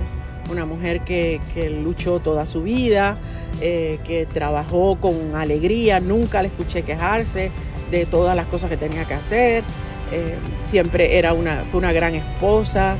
Una 0.51 0.65
mujer 0.65 1.01
que, 1.01 1.39
que 1.53 1.69
luchó 1.69 2.19
toda 2.19 2.47
su 2.47 2.63
vida, 2.63 3.17
eh, 3.61 3.99
que 4.03 4.25
trabajó 4.25 4.95
con 4.99 5.35
alegría, 5.35 5.99
nunca 5.99 6.41
le 6.41 6.47
escuché 6.47 6.81
quejarse 6.81 7.51
de 7.91 8.07
todas 8.07 8.35
las 8.35 8.47
cosas 8.47 8.71
que 8.71 8.77
tenía 8.77 9.05
que 9.05 9.13
hacer. 9.13 9.63
Eh, 10.11 10.35
siempre 10.65 11.19
era 11.19 11.33
una, 11.33 11.57
fue 11.65 11.77
una 11.77 11.91
gran 11.91 12.15
esposa, 12.15 12.97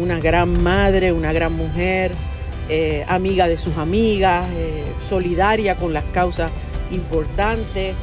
una 0.00 0.18
gran 0.18 0.62
madre, 0.62 1.12
una 1.12 1.30
gran 1.32 1.52
mujer, 1.52 2.12
amiga 3.06 3.48
de 3.48 3.56
sus 3.56 3.76
amigas, 3.78 4.46
solidaria 5.08 5.76
con 5.76 5.92
las 5.92 6.04
causas 6.12 6.50
importantes. 6.90 7.94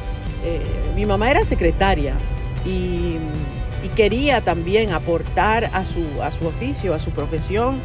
mi 0.94 1.06
mamá 1.06 1.30
era 1.30 1.44
secretaria 1.44 2.14
y, 2.64 3.18
quería 3.94 4.42
también 4.42 4.92
aportar 4.92 5.70
a 5.72 5.84
su, 5.86 6.04
a 6.22 6.30
su 6.30 6.46
oficio, 6.46 6.92
a 6.92 6.98
su 6.98 7.12
profesión 7.12 7.80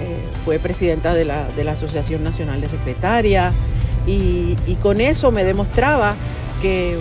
eh, 0.00 0.22
fue 0.44 0.60
presidenta 0.60 1.12
de 1.12 1.24
la, 1.24 1.72
Asociación 1.72 2.22
Nacional 2.22 2.60
de 2.60 2.68
Secretarias 2.68 3.52
y, 4.06 4.54
con 4.80 5.00
eso 5.00 5.32
me 5.32 5.42
demostraba 5.44 6.14
que, 6.62 6.98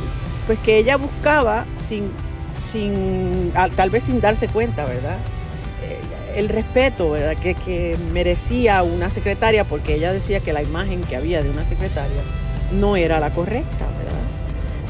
pues 0.47 0.57
que 0.59 0.77
ella 0.77 0.97
buscaba, 0.97 1.65
sin, 1.77 2.11
sin, 2.59 3.51
tal 3.75 3.91
vez 3.91 4.05
sin 4.05 4.19
darse 4.19 4.47
cuenta, 4.47 4.85
¿verdad? 4.85 5.19
El 6.37 6.49
respeto 6.49 7.11
¿verdad? 7.11 7.35
Que, 7.35 7.97
merecía 8.13 8.83
una 8.83 9.09
secretaria 9.09 9.63
porque 9.63 9.95
ella 9.95 10.13
decía 10.13 10.39
que 10.39 10.53
la 10.53 10.61
imagen 10.61 11.01
que 11.01 11.15
había 11.15 11.41
de 11.43 11.49
una 11.49 11.65
secretaria 11.65 12.21
no 12.79 12.95
era 12.95 13.19
la 13.19 13.31
correcta, 13.31 13.85
¿verdad? 13.97 14.21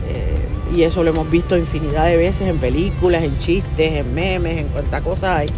Eh, 0.09 0.75
y 0.75 0.83
eso 0.83 1.03
lo 1.03 1.11
hemos 1.11 1.29
visto 1.29 1.57
infinidad 1.57 2.05
de 2.05 2.17
veces 2.17 2.49
en 2.49 2.59
películas, 2.59 3.23
en 3.23 3.37
chistes, 3.39 3.93
en 3.93 4.13
memes, 4.13 4.57
en 4.57 4.67
cuántas 4.67 5.01
cosas 5.01 5.39
hay 5.39 5.49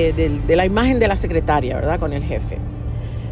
de, 0.00 0.56
la 0.56 0.64
imagen 0.64 0.98
de 0.98 1.08
la 1.08 1.16
secretaria, 1.16 1.76
¿verdad? 1.76 1.98
Con 2.00 2.12
el 2.12 2.24
jefe. 2.24 2.58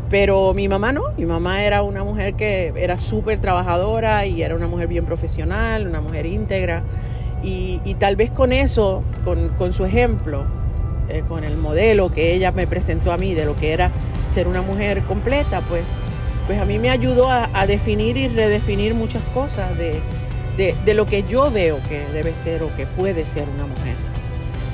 Pero 0.08 0.52
mi 0.54 0.68
mamá 0.68 0.92
no, 0.92 1.04
mi 1.16 1.24
mamá 1.24 1.62
era 1.62 1.82
una 1.82 2.02
mujer 2.02 2.34
que 2.34 2.72
era 2.76 2.98
súper 2.98 3.40
trabajadora 3.40 4.26
y 4.26 4.42
era 4.42 4.54
una 4.54 4.66
mujer 4.66 4.88
bien 4.88 5.04
profesional, 5.04 5.86
una 5.86 6.00
mujer 6.00 6.26
íntegra. 6.26 6.82
Y, 7.42 7.78
tal 7.98 8.16
vez 8.16 8.30
con 8.30 8.52
eso, 8.52 9.02
con, 9.24 9.72
su 9.72 9.84
ejemplo, 9.84 10.44
eh, 11.10 11.24
con 11.28 11.44
el 11.44 11.56
modelo 11.56 12.10
que 12.10 12.32
ella 12.32 12.52
me 12.52 12.66
presentó 12.66 13.12
a 13.12 13.18
mí 13.18 13.34
de 13.34 13.44
lo 13.44 13.56
que 13.56 13.72
era 13.72 13.90
ser 14.28 14.48
una 14.48 14.62
mujer 14.62 15.02
completa, 15.02 15.60
pues, 15.68 15.82
pues 16.46 16.58
a 16.58 16.64
mí 16.64 16.78
me 16.78 16.90
ayudó 16.90 17.30
a, 17.30 17.48
definir 17.66 18.16
y 18.16 18.28
redefinir 18.28 18.94
muchas 18.94 19.22
cosas 19.34 19.76
de, 19.76 20.00
de 20.56 20.94
lo 20.94 21.06
que 21.06 21.22
yo 21.22 21.50
veo 21.50 21.78
que 21.88 22.06
debe 22.12 22.34
ser 22.34 22.62
o 22.62 22.74
que 22.76 22.86
puede 22.86 23.24
ser 23.24 23.48
una 23.48 23.66
mujer. 23.66 23.94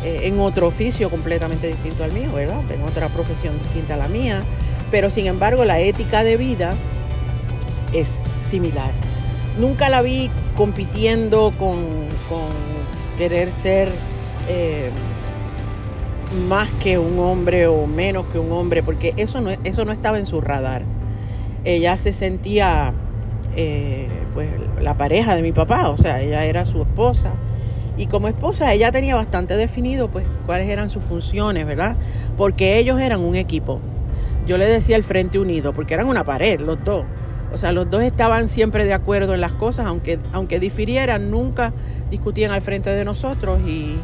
Eh, 0.07 0.29
en 0.29 0.39
otro 0.39 0.69
oficio 0.69 1.11
completamente 1.11 1.67
distinto 1.67 2.05
al 2.05 2.13
mío, 2.13 2.31
¿verdad? 2.33 2.61
En 2.71 2.83
otra 2.83 3.09
profesión 3.09 3.59
distinta 3.59 3.95
a 3.95 3.97
la 3.97 4.07
mía, 4.07 4.41
pero 4.91 5.11
sin 5.11 5.27
embargo 5.27 5.65
la 5.65 5.81
ética 5.81 6.23
de 6.23 6.37
vida 6.37 6.75
es 7.93 8.23
similar. 8.43 8.93
Nunca 9.59 9.89
la 9.89 10.03
vi 10.03 10.31
compitiendo 10.55 11.53
con, 11.59 12.07
querer 13.19 13.51
ser 13.51 13.91
eh, 14.49 14.91
más 16.49 16.69
que 16.83 16.99
un 16.99 17.19
hombre 17.19 17.67
o 17.67 17.87
menos 17.87 18.27
que 18.27 18.39
un 18.39 18.53
hombre, 18.53 18.83
porque 18.83 19.15
eso 19.17 19.41
no, 19.41 19.51
eso 19.65 19.85
no 19.85 19.93
estaba 19.93 20.19
en 20.19 20.27
su 20.27 20.41
radar. 20.41 20.83
Ella 21.65 21.97
se 21.97 22.13
sentía 22.13 22.93
eh, 23.57 24.09
pues 24.35 24.49
la 24.81 24.95
pareja 24.95 25.35
de 25.35 25.43
mi 25.43 25.53
papá, 25.53 25.89
o 25.89 25.97
sea, 25.97 26.21
ella 26.21 26.45
era 26.45 26.65
su 26.65 26.83
esposa 26.83 27.33
y 27.99 28.07
como 28.07 28.29
esposa 28.29 28.73
ella 28.73 28.93
tenía 28.93 29.15
bastante 29.15 29.57
definido 29.57 30.09
pues 30.09 30.27
cuáles 30.45 30.69
eran 30.69 30.91
sus 30.91 31.03
funciones, 31.03 31.67
¿verdad? 31.67 31.97
Porque 32.37 32.79
ellos 32.79 33.01
eran 33.01 33.23
un 33.23 33.35
equipo. 33.35 33.81
Yo 34.47 34.59
le 34.59 34.67
decía 34.67 34.97
el 34.97 35.05
Frente 35.05 35.39
Unido, 35.39 35.73
porque 35.73 35.95
eran 35.95 36.07
una 36.07 36.23
pared 36.23 36.61
los 36.61 36.83
dos. 36.85 37.05
O 37.53 37.57
sea, 37.57 37.73
los 37.73 37.91
dos 37.91 38.03
estaban 38.03 38.49
siempre 38.49 38.85
de 38.85 38.93
acuerdo 38.93 39.35
en 39.35 39.41
las 39.41 39.53
cosas, 39.53 39.87
aunque, 39.87 40.19
aunque 40.33 40.61
difirieran, 40.61 41.31
nunca 41.31 41.73
discutían 42.11 42.53
al 42.53 42.61
frente 42.61 42.91
de 42.91 43.05
nosotros 43.05 43.61
y, 43.67 43.97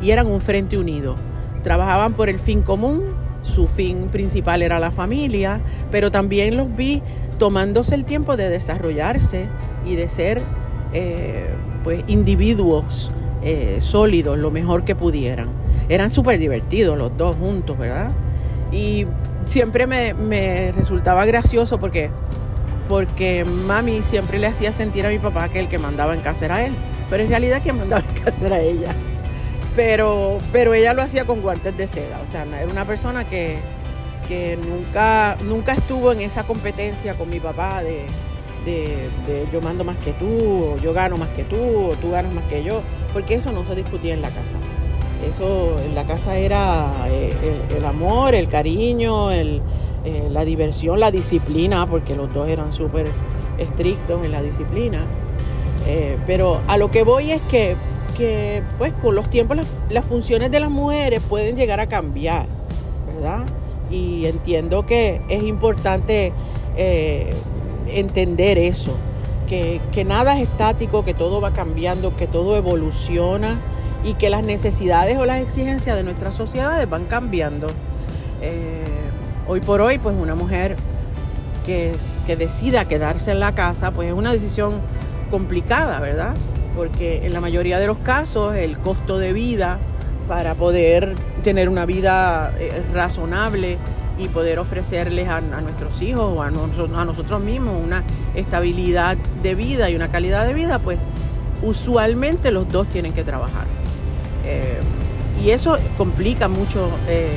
y 0.00 0.10
eran 0.10 0.26
un 0.26 0.40
Frente 0.40 0.78
Unido. 0.78 1.16
Trabajaban 1.62 2.14
por 2.14 2.28
el 2.28 2.38
fin 2.38 2.62
común, 2.62 3.02
su 3.42 3.66
fin 3.66 4.08
principal 4.08 4.62
era 4.62 4.78
la 4.78 4.90
familia, 4.90 5.60
pero 5.90 6.10
también 6.10 6.56
los 6.56 6.74
vi 6.74 7.02
tomándose 7.38 7.94
el 7.94 8.04
tiempo 8.04 8.36
de 8.36 8.48
desarrollarse 8.48 9.46
y 9.84 9.96
de 9.96 10.08
ser 10.08 10.42
eh, 10.92 11.48
pues 11.82 12.04
individuos 12.06 13.10
eh, 13.42 13.78
sólidos 13.80 14.38
lo 14.38 14.50
mejor 14.50 14.84
que 14.84 14.94
pudieran. 14.94 15.48
Eran 15.88 16.10
súper 16.10 16.38
divertidos 16.38 16.98
los 16.98 17.16
dos 17.16 17.36
juntos, 17.36 17.78
¿verdad? 17.78 18.10
Y 18.70 19.06
siempre 19.46 19.86
me, 19.86 20.72
resultaba 20.72 21.24
gracioso 21.24 21.80
porque, 21.80 22.10
porque 22.88 23.44
mami 23.44 24.02
siempre 24.02 24.38
le 24.38 24.46
hacía 24.46 24.72
sentir 24.72 25.06
a 25.06 25.08
mi 25.08 25.18
papá 25.18 25.48
que 25.48 25.58
el 25.58 25.68
que 25.68 25.78
mandaba 25.78 26.14
en 26.14 26.20
casa 26.20 26.44
era 26.44 26.64
él. 26.64 26.74
Pero 27.08 27.24
en 27.24 27.30
realidad 27.30 27.60
quien 27.62 27.78
mandaba 27.78 28.04
en 28.06 28.22
casa 28.22 28.46
era 28.46 28.60
ella. 28.60 28.94
Pero, 29.82 30.36
pero 30.52 30.74
ella 30.74 30.92
lo 30.92 31.00
hacía 31.00 31.24
con 31.24 31.40
guantes 31.40 31.74
de 31.74 31.86
seda. 31.86 32.20
O 32.22 32.26
sea, 32.26 32.44
era 32.44 32.70
una 32.70 32.84
persona 32.84 33.24
que, 33.24 33.56
que 34.28 34.58
nunca, 34.58 35.38
nunca 35.42 35.72
estuvo 35.72 36.12
en 36.12 36.20
esa 36.20 36.42
competencia 36.42 37.14
con 37.14 37.30
mi 37.30 37.40
papá 37.40 37.82
de, 37.82 38.04
de, 38.66 39.46
yo 39.50 39.62
mando 39.62 39.82
más 39.82 39.96
que 39.96 40.12
tú, 40.12 40.26
o 40.26 40.76
yo 40.76 40.92
gano 40.92 41.16
más 41.16 41.30
que 41.30 41.44
tú, 41.44 41.56
o 41.56 41.96
tú 41.96 42.10
ganas 42.10 42.34
más 42.34 42.44
que 42.44 42.62
yo, 42.62 42.82
porque 43.14 43.36
eso 43.36 43.52
no 43.52 43.64
se 43.64 43.74
discutía 43.74 44.12
en 44.12 44.20
la 44.20 44.28
casa. 44.28 44.58
Eso 45.26 45.74
en 45.82 45.94
la 45.94 46.04
casa 46.04 46.36
era 46.36 46.92
eh, 47.08 47.32
el, 47.74 47.86
amor, 47.86 48.34
el 48.34 48.50
cariño, 48.50 49.30
el, 49.30 49.62
eh, 50.04 50.28
la 50.30 50.44
diversión, 50.44 51.00
la 51.00 51.10
disciplina, 51.10 51.86
porque 51.86 52.14
los 52.14 52.30
dos 52.34 52.50
eran 52.50 52.70
súper 52.70 53.10
estrictos 53.56 54.22
en 54.26 54.32
la 54.32 54.42
disciplina. 54.42 55.00
Eh, 55.86 56.18
pero 56.26 56.60
a 56.68 56.76
lo 56.76 56.90
que 56.90 57.02
voy 57.02 57.30
es 57.30 57.40
que, 57.50 57.76
que 58.20 58.62
pues 58.76 58.92
con 58.92 59.14
los 59.14 59.30
tiempos 59.30 59.56
las, 59.88 60.04
funciones 60.04 60.50
de 60.50 60.60
las 60.60 60.68
mujeres 60.68 61.22
pueden 61.26 61.56
llegar 61.56 61.80
a 61.80 61.86
cambiar, 61.86 62.44
¿verdad? 63.14 63.46
Y 63.90 64.26
entiendo 64.26 64.84
que 64.84 65.22
es 65.30 65.42
importante 65.42 66.34
entender 67.86 68.58
eso, 68.58 68.94
que, 69.48 70.04
nada 70.06 70.36
es 70.36 70.42
estático, 70.42 71.02
que 71.02 71.14
todo 71.14 71.40
va 71.40 71.54
cambiando, 71.54 72.14
que 72.14 72.26
todo 72.26 72.58
evoluciona 72.58 73.56
y 74.04 74.14
que 74.14 74.28
las 74.28 74.44
necesidades 74.44 75.16
o 75.16 75.24
las 75.24 75.40
exigencias 75.42 75.96
de 75.96 76.02
nuestras 76.02 76.34
sociedades 76.34 76.88
van 76.90 77.06
cambiando. 77.06 77.68
Eh, 78.42 78.84
hoy 79.48 79.60
por 79.60 79.80
hoy, 79.80 79.98
pues 79.98 80.14
una 80.14 80.34
mujer 80.34 80.76
que, 81.64 81.94
que, 82.26 82.36
decida 82.36 82.84
quedarse 82.84 83.30
en 83.30 83.40
la 83.40 83.54
casa, 83.54 83.92
pues 83.92 84.08
es 84.08 84.14
una 84.14 84.30
decisión 84.30 84.74
complicada, 85.30 86.00
¿verdad? 86.00 86.34
Porque 86.80 87.26
en 87.26 87.34
la 87.34 87.42
mayoría 87.42 87.78
de 87.78 87.86
los 87.86 87.98
casos 87.98 88.54
el 88.54 88.78
costo 88.78 89.18
de 89.18 89.34
vida 89.34 89.78
para 90.26 90.54
poder 90.54 91.14
tener 91.42 91.68
una 91.68 91.84
vida 91.84 92.54
eh, 92.58 92.82
razonable 92.94 93.76
y 94.16 94.28
poder 94.28 94.58
ofrecerles 94.58 95.28
a, 95.28 95.42
nuestros 95.42 96.00
hijos 96.00 96.32
o 96.34 96.42
a, 96.42 96.50
nosotros 96.50 97.42
mismos 97.42 97.74
una 97.84 98.02
estabilidad 98.34 99.18
de 99.42 99.54
vida 99.54 99.90
y 99.90 99.94
una 99.94 100.08
calidad 100.08 100.46
de 100.46 100.54
vida, 100.54 100.78
pues 100.78 100.98
usualmente 101.60 102.50
los 102.50 102.66
dos 102.66 102.86
tienen 102.86 103.12
que 103.12 103.24
trabajar. 103.24 103.66
Eh, 104.46 104.80
y 105.44 105.50
eso 105.50 105.76
complica 105.98 106.48
mucho 106.48 106.88
eh, 107.08 107.30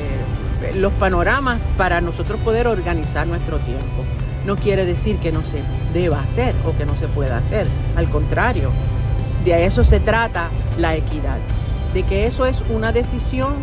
los 0.74 0.94
panoramas 0.94 1.60
para 1.76 2.00
nosotros 2.00 2.40
poder 2.40 2.66
organizar 2.66 3.26
nuestro 3.26 3.58
tiempo. 3.58 4.04
No 4.46 4.56
quiere 4.56 4.86
decir 4.86 5.18
que 5.18 5.32
no 5.32 5.44
se 5.44 5.60
deba 5.92 6.22
hacer 6.22 6.54
o 6.66 6.74
que 6.78 6.86
no 6.86 6.96
se 6.96 7.08
pueda 7.08 7.36
hacer, 7.36 7.66
al 7.94 8.08
contrario, 8.08 8.72
de 9.44 9.66
eso 9.66 9.84
se 9.84 10.00
trata 10.00 10.48
la 10.78 10.96
equidad, 10.96 11.38
de 11.92 12.02
que 12.02 12.26
eso 12.26 12.46
es 12.46 12.62
una 12.70 12.92
decisión 12.92 13.54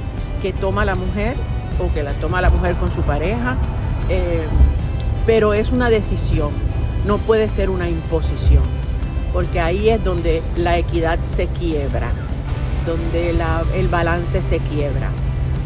que 0.41 0.53
toma 0.53 0.85
la 0.85 0.95
mujer 0.95 1.35
o 1.79 1.91
que 1.93 2.03
la 2.03 2.13
toma 2.13 2.41
la 2.41 2.49
mujer 2.49 2.75
con 2.75 2.91
su 2.91 3.01
pareja, 3.01 3.57
eh, 4.09 4.43
pero 5.25 5.53
es 5.53 5.71
una 5.71 5.89
decisión, 5.89 6.51
no 7.05 7.17
puede 7.17 7.49
ser 7.49 7.69
una 7.69 7.89
imposición, 7.89 8.63
porque 9.33 9.59
ahí 9.59 9.89
es 9.89 10.03
donde 10.03 10.41
la 10.55 10.77
equidad 10.77 11.19
se 11.19 11.47
quiebra, 11.47 12.11
donde 12.85 13.31
el 13.75 13.87
balance 13.87 14.43
se 14.43 14.59
quiebra, 14.59 15.09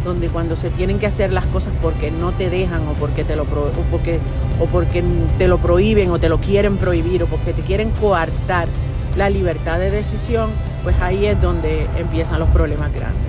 donde 0.06 0.30
cuando 0.30 0.56
se 0.56 0.70
tienen 0.70 1.00
que 1.00 1.08
hacer 1.08 1.34
las 1.34 1.46
cosas 1.48 1.74
porque 1.82 2.12
no 2.12 2.32
te 2.32 2.50
dejan 2.50 2.88
o 2.88 2.94
porque 2.94 3.24
te 3.24 3.36
lo, 3.36 3.44
o 3.44 3.84
porque, 3.90 4.20
o 4.60 4.66
porque 4.68 5.04
te 5.38 5.48
lo 5.48 5.58
prohíben 5.58 6.12
o 6.12 6.20
te 6.20 6.30
lo 6.30 6.40
quieren 6.40 6.78
prohibir 6.78 7.24
o 7.24 7.26
porque 7.26 7.54
te 7.54 7.64
quieren 7.64 7.90
coartar 7.90 8.68
la 9.16 9.30
libertad 9.30 9.80
de 9.80 9.92
decisión, 9.92 10.50
pues 10.84 11.00
ahí 11.02 11.26
es 11.26 11.42
donde 11.42 11.88
empiezan 11.98 12.40
los 12.40 12.50
problemas 12.50 12.94
grandes. 12.94 13.24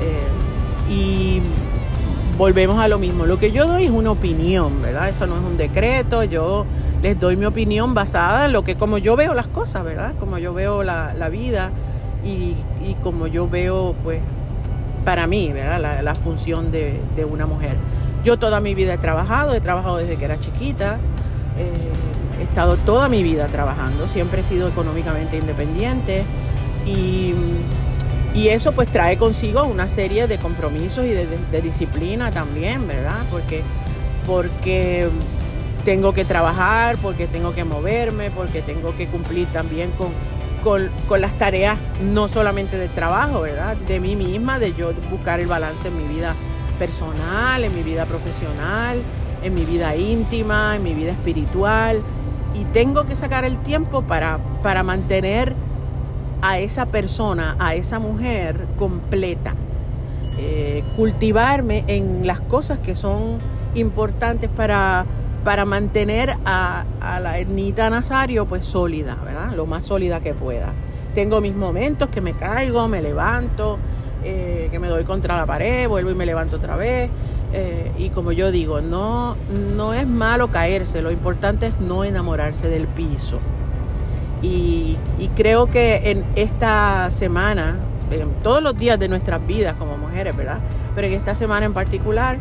Eh, 0.00 0.92
y 0.92 1.40
volvemos 2.36 2.78
a 2.78 2.88
lo 2.88 2.98
mismo. 2.98 3.26
Lo 3.26 3.38
que 3.38 3.52
yo 3.52 3.66
doy 3.66 3.84
es 3.84 3.90
una 3.90 4.10
opinión, 4.10 4.82
¿verdad? 4.82 5.08
Esto 5.08 5.26
no 5.26 5.36
es 5.36 5.42
un 5.42 5.56
decreto, 5.56 6.24
yo 6.24 6.66
les 7.02 7.18
doy 7.20 7.36
mi 7.36 7.44
opinión 7.44 7.94
basada 7.94 8.46
en 8.46 8.52
lo 8.52 8.64
que, 8.64 8.76
como 8.76 8.98
yo 8.98 9.16
veo 9.16 9.34
las 9.34 9.46
cosas, 9.46 9.84
¿verdad? 9.84 10.14
Como 10.18 10.38
yo 10.38 10.54
veo 10.54 10.82
la, 10.82 11.28
vida 11.30 11.70
y, 12.24 12.56
como 13.02 13.26
yo 13.26 13.48
veo, 13.48 13.94
pues, 14.02 14.20
para 15.04 15.26
mí, 15.26 15.52
¿verdad? 15.52 16.02
La, 16.02 16.14
función 16.14 16.72
de, 16.72 16.98
una 17.30 17.46
mujer. 17.46 17.76
Yo 18.24 18.38
toda 18.38 18.60
mi 18.60 18.74
vida 18.74 18.94
he 18.94 18.98
trabajado, 18.98 19.54
he 19.54 19.60
trabajado 19.60 19.98
desde 19.98 20.16
que 20.16 20.24
era 20.24 20.40
chiquita, 20.40 20.96
eh, 21.58 21.93
estado 22.54 22.76
toda 22.76 23.08
mi 23.08 23.22
vida 23.22 23.46
trabajando, 23.48 24.06
siempre 24.06 24.42
he 24.42 24.44
sido 24.44 24.68
económicamente 24.68 25.36
independiente 25.36 26.24
y 26.86 27.34
y 28.34 28.48
eso 28.48 28.72
pues 28.72 28.90
trae 28.90 29.16
consigo 29.16 29.62
una 29.62 29.86
serie 29.88 30.26
de 30.26 30.38
compromisos 30.38 31.04
y 31.04 31.10
de, 31.10 31.62
disciplina 31.62 32.32
también, 32.32 32.86
¿verdad? 32.88 33.22
Porque, 33.30 33.62
porque 34.26 35.08
tengo 35.84 36.12
que 36.12 36.24
trabajar, 36.24 36.96
porque 37.00 37.28
tengo 37.28 37.54
que 37.54 37.62
moverme, 37.62 38.32
porque 38.32 38.60
tengo 38.60 38.96
que 38.96 39.06
cumplir 39.06 39.46
también 39.48 39.92
con, 39.92 40.10
con, 41.08 41.20
las 41.20 41.38
tareas 41.38 41.78
no 42.02 42.26
solamente 42.26 42.76
del 42.76 42.90
trabajo, 42.90 43.42
¿verdad? 43.42 43.76
De 43.76 44.00
mí 44.00 44.16
misma, 44.16 44.58
de 44.58 44.74
yo 44.74 44.92
buscar 45.12 45.38
el 45.38 45.46
balance 45.46 45.86
en 45.86 45.96
mi 45.96 46.12
vida 46.12 46.34
personal, 46.80 47.62
en 47.62 47.72
mi 47.72 47.84
vida 47.84 48.04
profesional, 48.04 49.00
en 49.44 49.54
mi 49.54 49.64
vida 49.64 49.94
íntima, 49.94 50.74
en 50.74 50.82
mi 50.82 50.92
vida 50.92 51.12
espiritual. 51.12 52.00
Y 52.54 52.64
tengo 52.72 53.04
que 53.06 53.16
sacar 53.16 53.44
el 53.44 53.58
tiempo 53.58 54.02
para, 54.02 54.38
para 54.62 54.82
mantener 54.82 55.54
a 56.42 56.58
esa 56.58 56.86
persona, 56.86 57.56
a 57.58 57.74
esa 57.74 57.98
mujer 57.98 58.66
completa. 58.78 59.54
Eh, 60.36 60.84
cultivarme 60.96 61.84
en 61.86 62.26
las 62.26 62.40
cosas 62.40 62.78
que 62.78 62.94
son 62.94 63.38
importantes 63.74 64.50
para, 64.50 65.06
para 65.44 65.64
mantener 65.64 66.36
a, 66.44 66.84
la 67.22 67.38
Ernita 67.38 67.88
Nazario 67.88 68.46
pues 68.46 68.64
sólida, 68.64 69.16
¿verdad? 69.24 69.52
Lo 69.54 69.66
más 69.66 69.84
sólida 69.84 70.20
que 70.20 70.34
pueda. 70.34 70.72
Tengo 71.14 71.40
mis 71.40 71.54
momentos 71.54 72.08
que 72.10 72.20
me 72.20 72.32
caigo, 72.32 72.88
me 72.88 73.00
levanto, 73.00 73.78
eh, 74.24 74.68
que 74.70 74.78
me 74.78 74.88
doy 74.88 75.04
contra 75.04 75.36
la 75.36 75.46
pared, 75.46 75.88
vuelvo 75.88 76.10
y 76.10 76.14
me 76.14 76.26
levanto 76.26 76.56
otra 76.56 76.76
vez. 76.76 77.08
Eh, 77.56 77.92
y 77.96 78.08
como 78.10 78.32
yo 78.32 78.50
digo, 78.50 78.80
no, 78.80 79.36
no 79.76 79.94
es 79.94 80.08
malo 80.08 80.48
caerse, 80.48 81.02
lo 81.02 81.12
importante 81.12 81.68
es 81.68 81.80
no 81.80 82.02
enamorarse 82.02 82.68
del 82.68 82.88
piso. 82.88 83.38
Y, 84.42 84.98
creo 85.36 85.66
que 85.66 86.10
en 86.10 86.24
esta 86.36 87.10
semana, 87.10 87.76
en 88.10 88.28
todos 88.42 88.62
los 88.62 88.76
días 88.76 88.98
de 88.98 89.08
nuestras 89.08 89.44
vidas 89.46 89.74
como 89.78 89.96
mujeres, 89.96 90.36
¿verdad? 90.36 90.58
Pero 90.94 91.06
en 91.06 91.14
esta 91.14 91.34
semana 91.34 91.64
en 91.64 91.72
particular, 91.72 92.36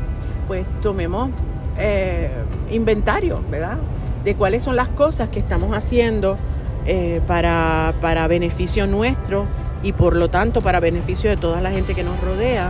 pues 0.47 0.65
tomemos 0.81 1.29
eh, 1.77 2.29
inventario, 2.71 3.41
¿verdad? 3.49 3.77
De 4.25 4.35
cuáles 4.35 4.63
son 4.63 4.75
las 4.75 4.89
cosas 4.89 5.29
que 5.29 5.39
estamos 5.39 5.75
haciendo 5.75 6.37
eh, 6.85 7.21
para, 7.25 7.93
beneficio 8.27 8.85
nuestro 8.85 9.45
y 9.83 9.93
por 9.93 10.17
lo 10.17 10.29
tanto 10.29 10.59
para 10.59 10.81
beneficio 10.81 11.29
de 11.29 11.37
toda 11.37 11.61
la 11.61 11.71
gente 11.71 11.95
que 11.95 12.03
nos 12.03 12.19
rodea. 12.19 12.69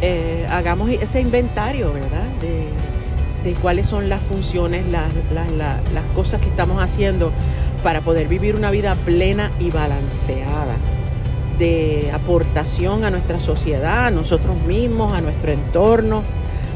Eh, 0.00 0.46
hagamos 0.48 0.90
ese 0.90 1.20
inventario, 1.20 1.92
¿verdad? 1.92 2.26
De, 2.40 2.68
cuáles 3.62 3.86
son 3.86 4.10
las 4.10 4.22
funciones, 4.22 4.84
las, 4.86 5.10
cosas 6.14 6.38
que 6.38 6.48
estamos 6.48 6.82
haciendo 6.82 7.32
para 7.82 8.02
poder 8.02 8.28
vivir 8.28 8.54
una 8.54 8.70
vida 8.70 8.94
plena 8.94 9.50
y 9.58 9.70
balanceada, 9.70 10.76
de 11.58 12.10
aportación 12.12 13.04
a 13.04 13.10
nuestra 13.10 13.40
sociedad, 13.40 14.08
a 14.08 14.10
nosotros 14.10 14.54
mismos, 14.66 15.14
a 15.14 15.22
nuestro 15.22 15.50
entorno, 15.50 16.22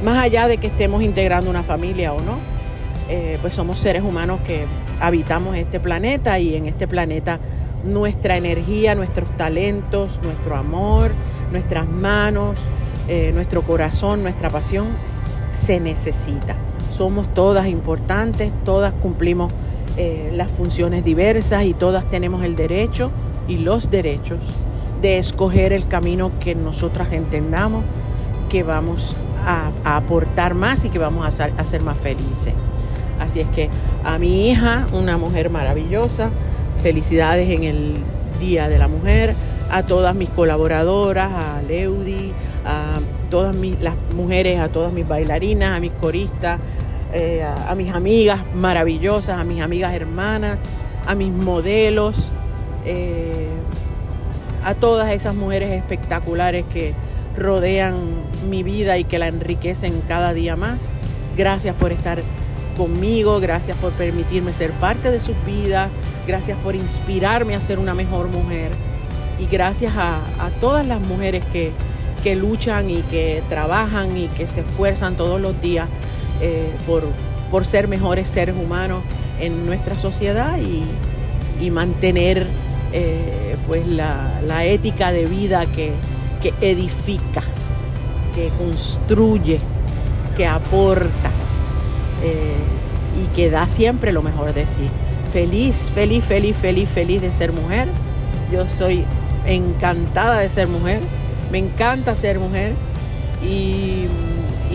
más 0.03 0.17
allá 0.17 0.49
de 0.49 0.57
que 0.57 0.69
estemos 0.69 1.03
integrando 1.03 1.51
una 1.51 1.63
familia 1.63 2.15
o 2.15 2.23
no, 2.23 2.39
eh, 3.11 3.37
pues 3.43 3.53
somos 3.53 3.79
seres 3.79 4.03
humanos 4.03 4.41
que 4.47 4.65
habitamos 4.99 5.57
este 5.57 5.79
planeta 5.79 6.39
y 6.39 6.57
en 6.57 6.65
este 6.65 6.89
planeta 6.89 7.39
nuestra 7.85 8.39
energía, 8.39 8.95
nuestros 8.95 9.29
talentos, 9.37 10.21
nuestro 10.23 10.57
amor, 10.57 11.13
nuestras 11.51 11.87
manos, 11.87 12.57
eh, 13.09 13.31
nuestro 13.33 13.63
corazón, 13.63 14.23
nuestra 14.23 14.51
pasión 14.51 14.87
se 15.53 15.81
necesita. 15.81 16.57
Somos 16.91 17.33
todas 17.35 17.67
importantes, 17.69 18.53
todas 18.65 18.93
cumplimos 18.93 19.53
eh, 19.97 20.31
las 20.35 20.51
funciones 20.51 21.05
diversas 21.05 21.65
y 21.65 21.75
todas 21.75 22.09
tenemos 22.09 22.45
el 22.45 22.57
derecho 22.57 23.11
y 23.49 23.59
los 23.59 23.91
derechos 23.91 24.39
de 25.01 25.19
escoger 25.19 25.73
el 25.73 25.87
camino 25.87 26.31
que 26.41 26.55
nosotras 26.55 27.13
entendamos 27.13 27.85
que 28.49 28.63
vamos 28.63 29.17
a, 29.45 29.73
aportar 29.85 30.55
más 30.55 30.85
y 30.85 30.91
que 30.91 30.99
vamos 30.99 31.41
a 31.41 31.45
a 31.45 31.65
ser 31.65 31.83
más 31.83 31.99
felices. 31.99 32.55
Así 33.23 33.41
es 33.41 33.49
que 33.49 33.71
a 34.05 34.19
mi 34.19 34.51
hija, 34.51 34.87
una 34.93 35.17
mujer 35.17 35.49
maravillosa, 35.49 36.31
felicidades 36.83 37.51
en 37.51 37.65
el 37.65 37.95
Día 38.41 38.69
de 38.69 38.79
la 38.79 38.89
Mujer, 38.89 39.35
a 39.71 39.85
todas 39.85 40.15
mis 40.15 40.29
colaboradoras, 40.29 41.31
a 41.33 41.63
Leudi, 41.63 42.33
a 42.65 42.99
todas 43.31 43.55
mis, 43.57 43.81
las 43.81 43.95
mujeres, 44.15 44.61
a 44.61 44.69
todas 44.69 44.93
mis 44.93 45.07
bailarinas, 45.07 45.77
a 45.77 45.81
mis 45.81 45.93
coristas, 45.93 46.61
eh, 47.13 47.43
a, 47.45 47.75
mis 47.75 47.93
amigas 47.93 48.41
maravillosas, 48.55 49.39
a 49.39 49.45
mis 49.45 49.61
amigas 49.61 49.93
hermanas, 49.93 50.61
a 51.07 51.15
mis 51.15 51.33
modelos, 51.33 52.29
eh, 52.85 53.49
a 54.65 54.75
todas 54.75 55.11
esas 55.11 55.35
mujeres 55.35 55.71
espectaculares 55.71 56.65
que 56.73 56.95
rodean 57.37 58.23
mi 58.49 58.63
vida 58.63 58.99
y 58.99 59.05
que 59.05 59.19
la 59.19 59.29
enriquecen 59.29 60.01
cada 60.07 60.33
día 60.33 60.57
más. 60.57 60.79
Gracias 61.37 61.75
por 61.75 61.93
estar 61.93 62.23
conmigo, 62.77 63.41
gracias 63.41 63.77
por 63.77 63.93
permitirme 63.93 64.53
ser 64.53 64.71
parte 64.73 65.11
de 65.11 65.21
sus 65.21 65.37
vidas, 65.45 65.91
gracias 66.27 66.57
por 66.59 66.75
inspirarme 66.75 67.55
a 67.55 67.61
ser 67.61 67.79
una 67.79 67.95
mejor 67.95 68.29
mujer 68.29 68.71
y 69.39 69.47
gracias 69.47 69.93
a 69.97 70.21
todas 70.61 70.87
las 70.87 71.01
mujeres 71.01 71.45
que 71.53 71.73
que 72.23 72.37
luchan 72.37 72.91
y 72.91 73.03
que 73.03 73.43
trabajan 73.49 74.17
y 74.17 74.29
que 74.29 74.47
se 74.47 74.61
esfuerzan 74.61 75.17
todos 75.17 75.41
los 75.41 75.61
días 75.61 75.89
eh, 76.41 76.71
por, 76.87 77.05
por, 77.51 77.67
ser 77.67 77.89
mejores 77.89 78.29
seres 78.29 78.55
humanos 78.57 79.03
en 79.41 79.67
nuestra 79.67 79.99
sociedad 79.99 80.59
y, 80.59 80.85
mantener 81.71 82.45
eh, 82.93 83.55
pues 83.69 83.87
la, 83.87 84.65
ética 84.65 85.13
de 85.13 85.27
vida 85.27 85.65
que, 85.67 85.93
edifica, 86.61 87.43
que 88.35 88.49
construye, 88.59 89.61
que 90.37 90.45
aporta 90.45 91.31
eh, 92.25 92.57
y 93.23 93.33
que 93.37 93.49
da 93.49 93.69
siempre 93.69 94.11
lo 94.11 94.23
mejor 94.23 94.53
de 94.55 94.67
sí. 94.67 94.89
Feliz, 95.33 95.89
feliz, 95.95 96.25
feliz, 96.25 96.57
feliz, 96.57 96.89
feliz 96.89 97.23
de 97.23 97.31
ser 97.31 97.53
mujer. 97.53 97.87
Yo 98.53 98.67
soy 98.67 99.05
encantada 99.47 100.41
de 100.41 100.49
ser 100.49 100.67
mujer 100.67 101.01
me 101.53 101.59
encanta 101.59 102.15
ser 102.15 102.39
mujer 102.39 102.73
y, 103.47 104.09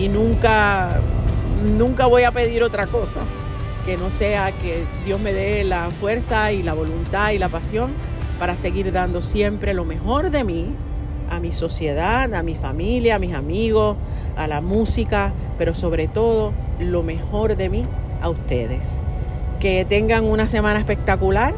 nunca, 0.08 1.00
nunca 1.76 2.06
voy 2.06 2.22
a 2.22 2.30
pedir 2.30 2.62
otra 2.62 2.86
cosa 2.86 3.20
que 3.84 3.96
no 3.96 4.12
sea 4.12 4.52
que 4.52 4.84
Dios 5.04 5.20
me 5.20 5.32
dé 5.32 5.64
la 5.64 5.90
fuerza 5.90 6.52
y 6.52 6.62
la 6.62 6.74
voluntad 6.74 7.30
y 7.32 7.38
la 7.38 7.48
pasión 7.48 7.90
para 8.38 8.54
seguir 8.54 8.92
dando 8.92 9.22
siempre 9.22 9.74
lo 9.74 9.84
mejor 9.84 10.30
de 10.30 10.44
mí 10.44 10.66
a 11.30 11.40
mi 11.40 11.50
sociedad, 11.50 12.32
a 12.32 12.42
mi 12.44 12.54
familia, 12.54 13.16
a 13.16 13.18
mis 13.18 13.34
amigos, 13.34 13.96
a 14.36 14.46
la 14.46 14.60
música, 14.60 15.32
pero 15.58 15.74
sobre 15.74 16.06
todo 16.06 16.52
lo 16.78 17.02
mejor 17.02 17.56
de 17.56 17.70
mí 17.70 17.84
a 18.22 18.28
ustedes. 18.28 19.00
Que 19.58 19.84
tengan 19.84 20.24
una 20.24 20.46
semana 20.46 20.78
espectacular, 20.78 21.54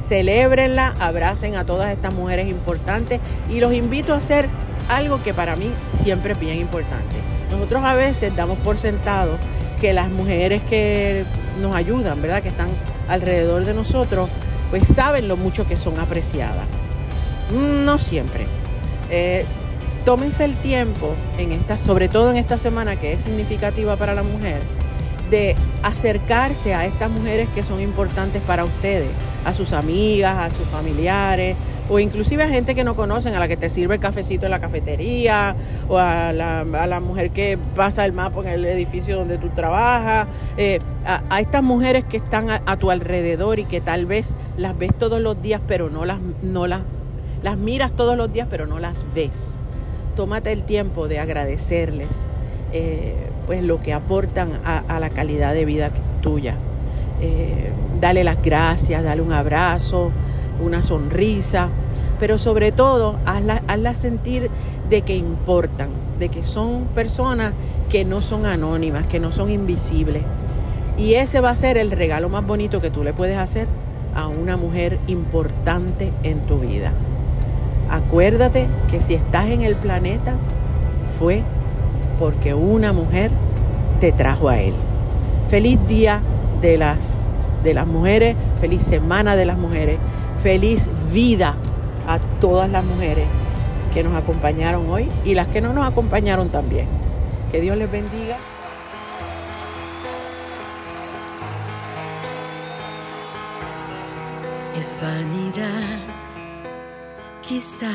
celébrenla, 0.00 0.94
abracen 1.00 1.56
a 1.56 1.64
todas 1.64 1.92
estas 1.92 2.12
mujeres 2.14 2.48
importantes 2.48 3.20
y 3.48 3.60
los 3.60 3.72
invito 3.72 4.12
a 4.12 4.16
hacer 4.16 4.48
algo 4.88 5.22
que 5.22 5.32
para 5.32 5.56
mí 5.56 5.70
siempre 5.88 6.32
es 6.32 6.40
bien 6.40 6.58
importante. 6.58 7.16
Nosotros 7.50 7.84
a 7.84 7.94
veces 7.94 8.34
damos 8.34 8.58
por 8.58 8.78
sentado 8.78 9.36
que 9.80 9.92
las 9.92 10.10
mujeres 10.10 10.62
que 10.62 11.24
nos 11.60 11.74
ayudan, 11.74 12.22
¿verdad? 12.22 12.42
Que 12.42 12.48
están 12.48 12.68
alrededor 13.08 13.64
de 13.64 13.74
nosotros, 13.74 14.28
pues 14.70 14.88
saben 14.88 15.28
lo 15.28 15.36
mucho 15.36 15.66
que 15.66 15.76
son 15.76 15.98
apreciadas. 15.98 16.66
No 17.52 17.98
siempre. 17.98 18.46
Eh, 19.10 19.44
tómense 20.04 20.44
el 20.44 20.54
tiempo, 20.54 21.14
en 21.38 21.52
esta, 21.52 21.78
sobre 21.78 22.08
todo 22.08 22.30
en 22.30 22.36
esta 22.36 22.58
semana 22.58 22.96
que 22.96 23.12
es 23.12 23.22
significativa 23.22 23.96
para 23.96 24.14
la 24.14 24.22
mujer, 24.22 24.60
de 25.32 25.56
acercarse 25.82 26.74
a 26.74 26.84
estas 26.84 27.10
mujeres 27.10 27.48
que 27.54 27.64
son 27.64 27.80
importantes 27.80 28.42
para 28.42 28.64
ustedes, 28.64 29.08
a 29.46 29.54
sus 29.54 29.72
amigas, 29.72 30.36
a 30.36 30.50
sus 30.54 30.66
familiares, 30.66 31.56
o 31.88 31.98
inclusive 31.98 32.44
a 32.44 32.48
gente 32.48 32.74
que 32.74 32.84
no 32.84 32.94
conocen, 32.94 33.34
a 33.34 33.38
la 33.38 33.48
que 33.48 33.56
te 33.56 33.70
sirve 33.70 33.94
el 33.94 34.00
cafecito 34.00 34.44
en 34.44 34.50
la 34.50 34.60
cafetería, 34.60 35.56
o 35.88 35.96
a 35.96 36.34
la, 36.34 37.00
mujer 37.00 37.30
que 37.30 37.58
pasa 37.74 38.04
el 38.04 38.12
mapa 38.12 38.42
en 38.42 38.48
el 38.48 38.64
edificio 38.66 39.16
donde 39.16 39.38
tú 39.38 39.48
trabajas, 39.48 40.28
eh, 40.58 40.80
a, 41.06 41.40
estas 41.40 41.62
mujeres 41.62 42.04
que 42.04 42.18
están 42.18 42.50
a, 42.50 42.76
tu 42.76 42.90
alrededor 42.90 43.58
y 43.58 43.64
que 43.64 43.80
tal 43.80 44.04
vez 44.04 44.36
las 44.58 44.76
ves 44.76 44.92
todos 44.98 45.20
los 45.20 45.40
días, 45.40 45.62
pero 45.66 45.88
no 45.88 46.04
las, 46.04 46.18
no 46.42 46.66
las, 46.66 46.82
las 47.42 47.56
miras 47.56 47.92
todos 47.92 48.18
los 48.18 48.30
días, 48.30 48.48
pero 48.50 48.66
no 48.66 48.78
las 48.78 49.06
ves. 49.14 49.56
Tómate 50.14 50.52
el 50.52 50.64
tiempo 50.64 51.08
de 51.08 51.20
agradecerles 51.20 52.26
eh, 52.74 53.31
pues 53.52 53.64
lo 53.64 53.82
que 53.82 53.92
aportan 53.92 54.60
a, 54.64 54.98
la 54.98 55.10
calidad 55.10 55.52
de 55.52 55.66
vida 55.66 55.90
tuya. 56.22 56.54
Eh, 57.20 57.70
dale 58.00 58.24
las 58.24 58.42
gracias, 58.42 59.04
dale 59.04 59.20
un 59.20 59.34
abrazo, 59.34 60.10
una 60.64 60.82
sonrisa, 60.82 61.68
pero 62.18 62.38
sobre 62.38 62.72
todo 62.72 63.18
hazla, 63.26 63.92
sentir 63.92 64.48
de 64.88 65.02
que 65.02 65.16
importan, 65.16 65.90
de 66.18 66.30
que 66.30 66.42
son 66.42 66.86
personas 66.94 67.52
que 67.90 68.06
no 68.06 68.22
son 68.22 68.46
anónimas, 68.46 69.06
que 69.06 69.20
no 69.20 69.32
son 69.32 69.50
invisibles. 69.50 70.22
Y 70.96 71.16
ese 71.16 71.42
va 71.42 71.50
a 71.50 71.56
ser 71.56 71.76
el 71.76 71.90
regalo 71.90 72.30
más 72.30 72.46
bonito 72.46 72.80
que 72.80 72.88
tú 72.88 73.04
le 73.04 73.12
puedes 73.12 73.36
hacer 73.36 73.66
a 74.14 74.28
una 74.28 74.56
mujer 74.56 74.98
importante 75.08 76.10
en 76.22 76.40
tu 76.46 76.58
vida. 76.58 76.94
Acuérdate 77.90 78.66
que 78.90 79.02
si 79.02 79.12
estás 79.12 79.50
en 79.50 79.60
el 79.60 79.74
planeta 79.74 80.36
fue 81.18 81.42
porque 82.22 82.54
una 82.54 82.92
mujer 82.92 83.32
te 84.00 84.12
trajo 84.12 84.48
a 84.48 84.60
él. 84.60 84.74
Feliz 85.48 85.76
día 85.88 86.20
de 86.60 86.78
las, 86.78 87.18
de 87.64 87.74
las 87.74 87.84
mujeres, 87.84 88.36
feliz 88.60 88.82
semana 88.84 89.34
de 89.34 89.44
las 89.44 89.58
mujeres 89.58 89.98
feliz 90.40 90.88
vida 91.12 91.56
a 92.06 92.20
todas 92.40 92.70
las 92.70 92.84
mujeres 92.84 93.26
que 93.92 94.04
nos 94.04 94.14
acompañaron 94.14 94.88
hoy 94.88 95.08
y 95.24 95.34
las 95.34 95.48
que 95.48 95.60
no 95.60 95.72
nos 95.72 95.84
acompañaron 95.84 96.48
también. 96.48 96.86
Que 97.50 97.60
Dios 97.60 97.76
les 97.76 97.90
bendiga. 97.90 98.36
Es 104.78 104.96
vanidad, 105.02 105.98
quizás 107.42 107.90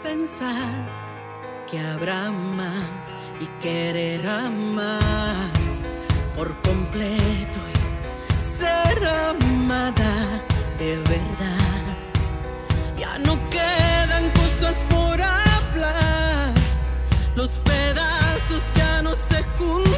pensar 0.00 1.01
que 1.72 1.80
habrá 1.80 2.30
más 2.30 3.14
y 3.40 3.46
querer 3.62 4.28
amar 4.28 5.48
por 6.36 6.54
completo 6.60 7.58
y 7.72 8.58
ser 8.58 9.06
amada 9.06 10.42
de 10.78 10.98
verdad. 10.98 11.84
Ya 12.98 13.16
no 13.20 13.38
quedan 13.48 14.28
cosas 14.32 14.76
por 14.90 15.22
hablar, 15.22 16.52
los 17.36 17.52
pedazos 17.64 18.62
ya 18.74 19.00
no 19.00 19.14
se 19.16 19.42
juntan 19.56 19.91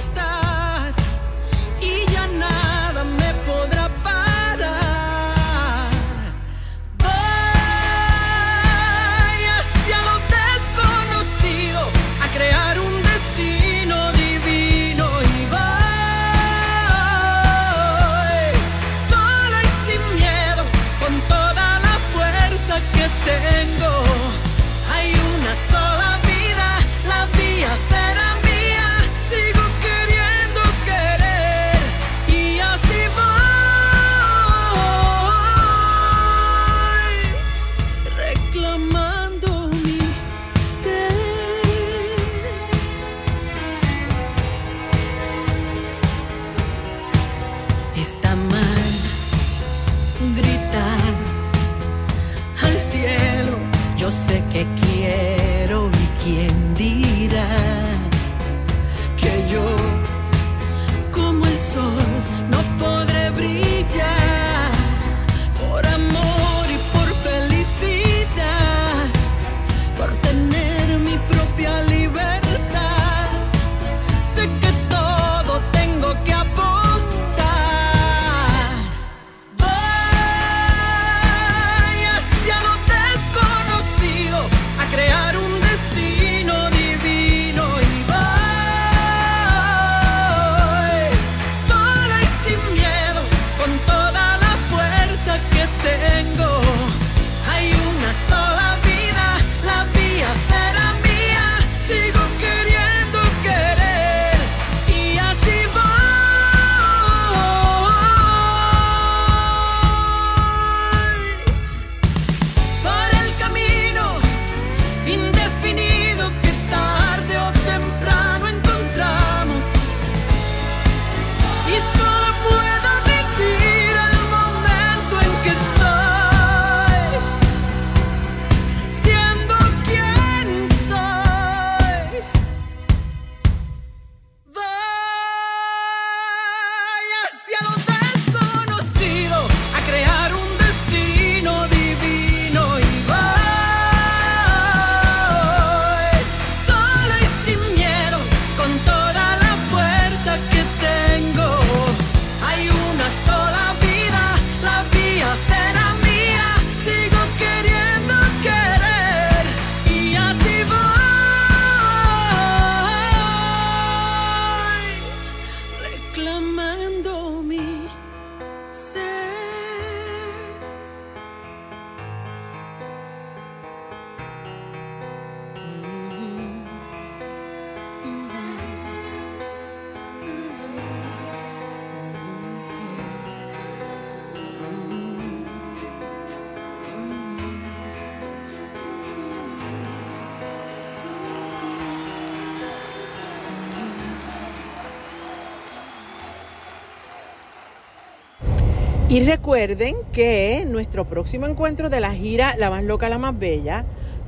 Y 199.15 199.21
recuerden 199.21 199.95
que 200.13 200.67
nuestro 200.69 201.05
próximo 201.05 201.47
encuentro 201.47 201.89
de 201.89 202.01
la 202.01 202.11
gira 202.11 202.57
La 202.59 202.69
más 202.69 202.83
loca, 202.83 203.09
la 203.09 203.17
más 203.17 203.39
bella 203.39 203.85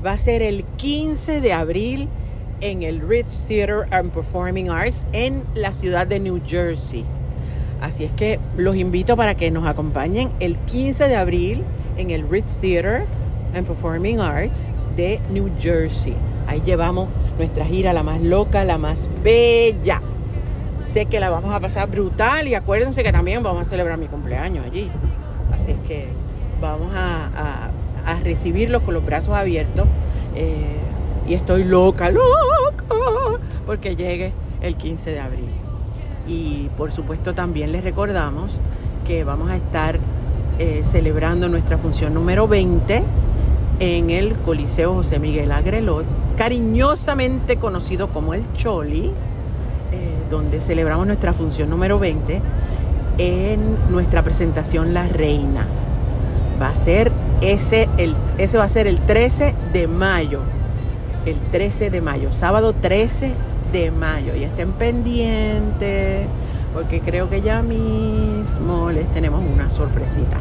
va 0.06 0.12
a 0.12 0.18
ser 0.20 0.42
el 0.42 0.62
15 0.76 1.40
de 1.40 1.52
abril 1.52 2.08
en 2.60 2.84
el 2.84 3.00
Ritz 3.00 3.40
Theater 3.48 3.88
and 3.90 4.12
Performing 4.12 4.70
Arts 4.70 5.04
en 5.12 5.42
la 5.56 5.74
ciudad 5.74 6.06
de 6.06 6.20
New 6.20 6.40
Jersey. 6.46 7.04
Así 7.80 8.04
es 8.04 8.12
que 8.12 8.38
los 8.56 8.76
invito 8.76 9.16
para 9.16 9.34
que 9.34 9.50
nos 9.50 9.66
acompañen 9.66 10.30
el 10.38 10.56
15 10.56 11.08
de 11.08 11.16
abril 11.16 11.64
en 11.96 12.10
el 12.10 12.30
Ritz 12.30 12.56
Theater 12.58 13.06
and 13.56 13.66
Performing 13.66 14.20
Arts 14.20 14.72
de 14.96 15.18
New 15.32 15.50
Jersey. 15.58 16.14
Ahí 16.46 16.62
llevamos 16.64 17.08
nuestra 17.38 17.64
gira, 17.64 17.92
la 17.92 18.04
más 18.04 18.20
loca, 18.20 18.62
la 18.62 18.78
más 18.78 19.08
bella. 19.24 20.00
Sé 20.86 21.06
que 21.06 21.18
la 21.18 21.30
vamos 21.30 21.52
a 21.52 21.58
pasar 21.58 21.90
brutal 21.90 22.46
y 22.46 22.54
acuérdense 22.54 23.02
que 23.02 23.10
también 23.12 23.42
vamos 23.42 23.66
a 23.66 23.68
celebrar 23.68 23.98
mi 23.98 24.06
cumpleaños 24.06 24.64
allí. 24.64 24.88
Así 25.52 25.72
es 25.72 25.78
que 25.86 26.06
vamos 26.60 26.92
a, 26.94 27.70
recibirlos 28.22 28.82
con 28.84 28.94
los 28.94 29.04
brazos 29.04 29.34
abiertos. 29.34 29.86
Eh, 30.36 30.76
y 31.28 31.34
estoy 31.34 31.64
loca, 31.64 32.08
loca, 32.08 32.84
porque 33.66 33.96
llegue 33.96 34.32
el 34.62 34.76
15 34.76 35.10
de 35.10 35.20
abril. 35.20 35.50
Y 36.28 36.68
por 36.76 36.92
supuesto 36.92 37.34
también 37.34 37.72
les 37.72 37.82
recordamos 37.82 38.60
que 39.08 39.24
vamos 39.24 39.50
a 39.50 39.56
estar 39.56 39.98
eh, 40.60 40.82
celebrando 40.84 41.48
nuestra 41.48 41.78
función 41.78 42.14
número 42.14 42.46
20 42.46 43.02
en 43.80 44.10
el 44.10 44.36
Coliseo 44.36 44.94
José 44.94 45.18
Miguel 45.18 45.50
Agrelot, 45.50 46.06
cariñosamente 46.36 47.56
conocido 47.56 48.08
como 48.08 48.34
el 48.34 48.44
Choli, 48.54 49.12
donde 50.30 50.60
celebramos 50.60 51.06
nuestra 51.06 51.32
función 51.32 51.70
número 51.70 51.98
20 51.98 52.40
en 53.18 53.60
nuestra 53.90 54.22
presentación 54.22 54.94
La 54.94 55.08
Reina. 55.08 55.66
Va 56.60 56.68
a 56.68 56.74
ser 56.74 57.12
ese, 57.40 57.88
el, 57.98 58.14
ese 58.38 58.58
va 58.58 58.64
a 58.64 58.68
ser 58.68 58.86
el 58.86 59.00
13 59.00 59.54
de 59.72 59.88
mayo 59.88 60.40
el 61.26 61.36
13 61.50 61.90
de 61.90 62.00
mayo, 62.00 62.32
sábado 62.32 62.72
13 62.72 63.32
de 63.72 63.90
mayo. 63.90 64.34
Y 64.36 64.44
estén 64.44 64.72
pendientes 64.72 66.26
porque 66.72 67.00
creo 67.00 67.28
que 67.28 67.40
ya 67.40 67.62
mismo 67.62 68.90
les 68.90 69.10
tenemos 69.12 69.42
una 69.44 69.68
sorpresita. 69.70 70.38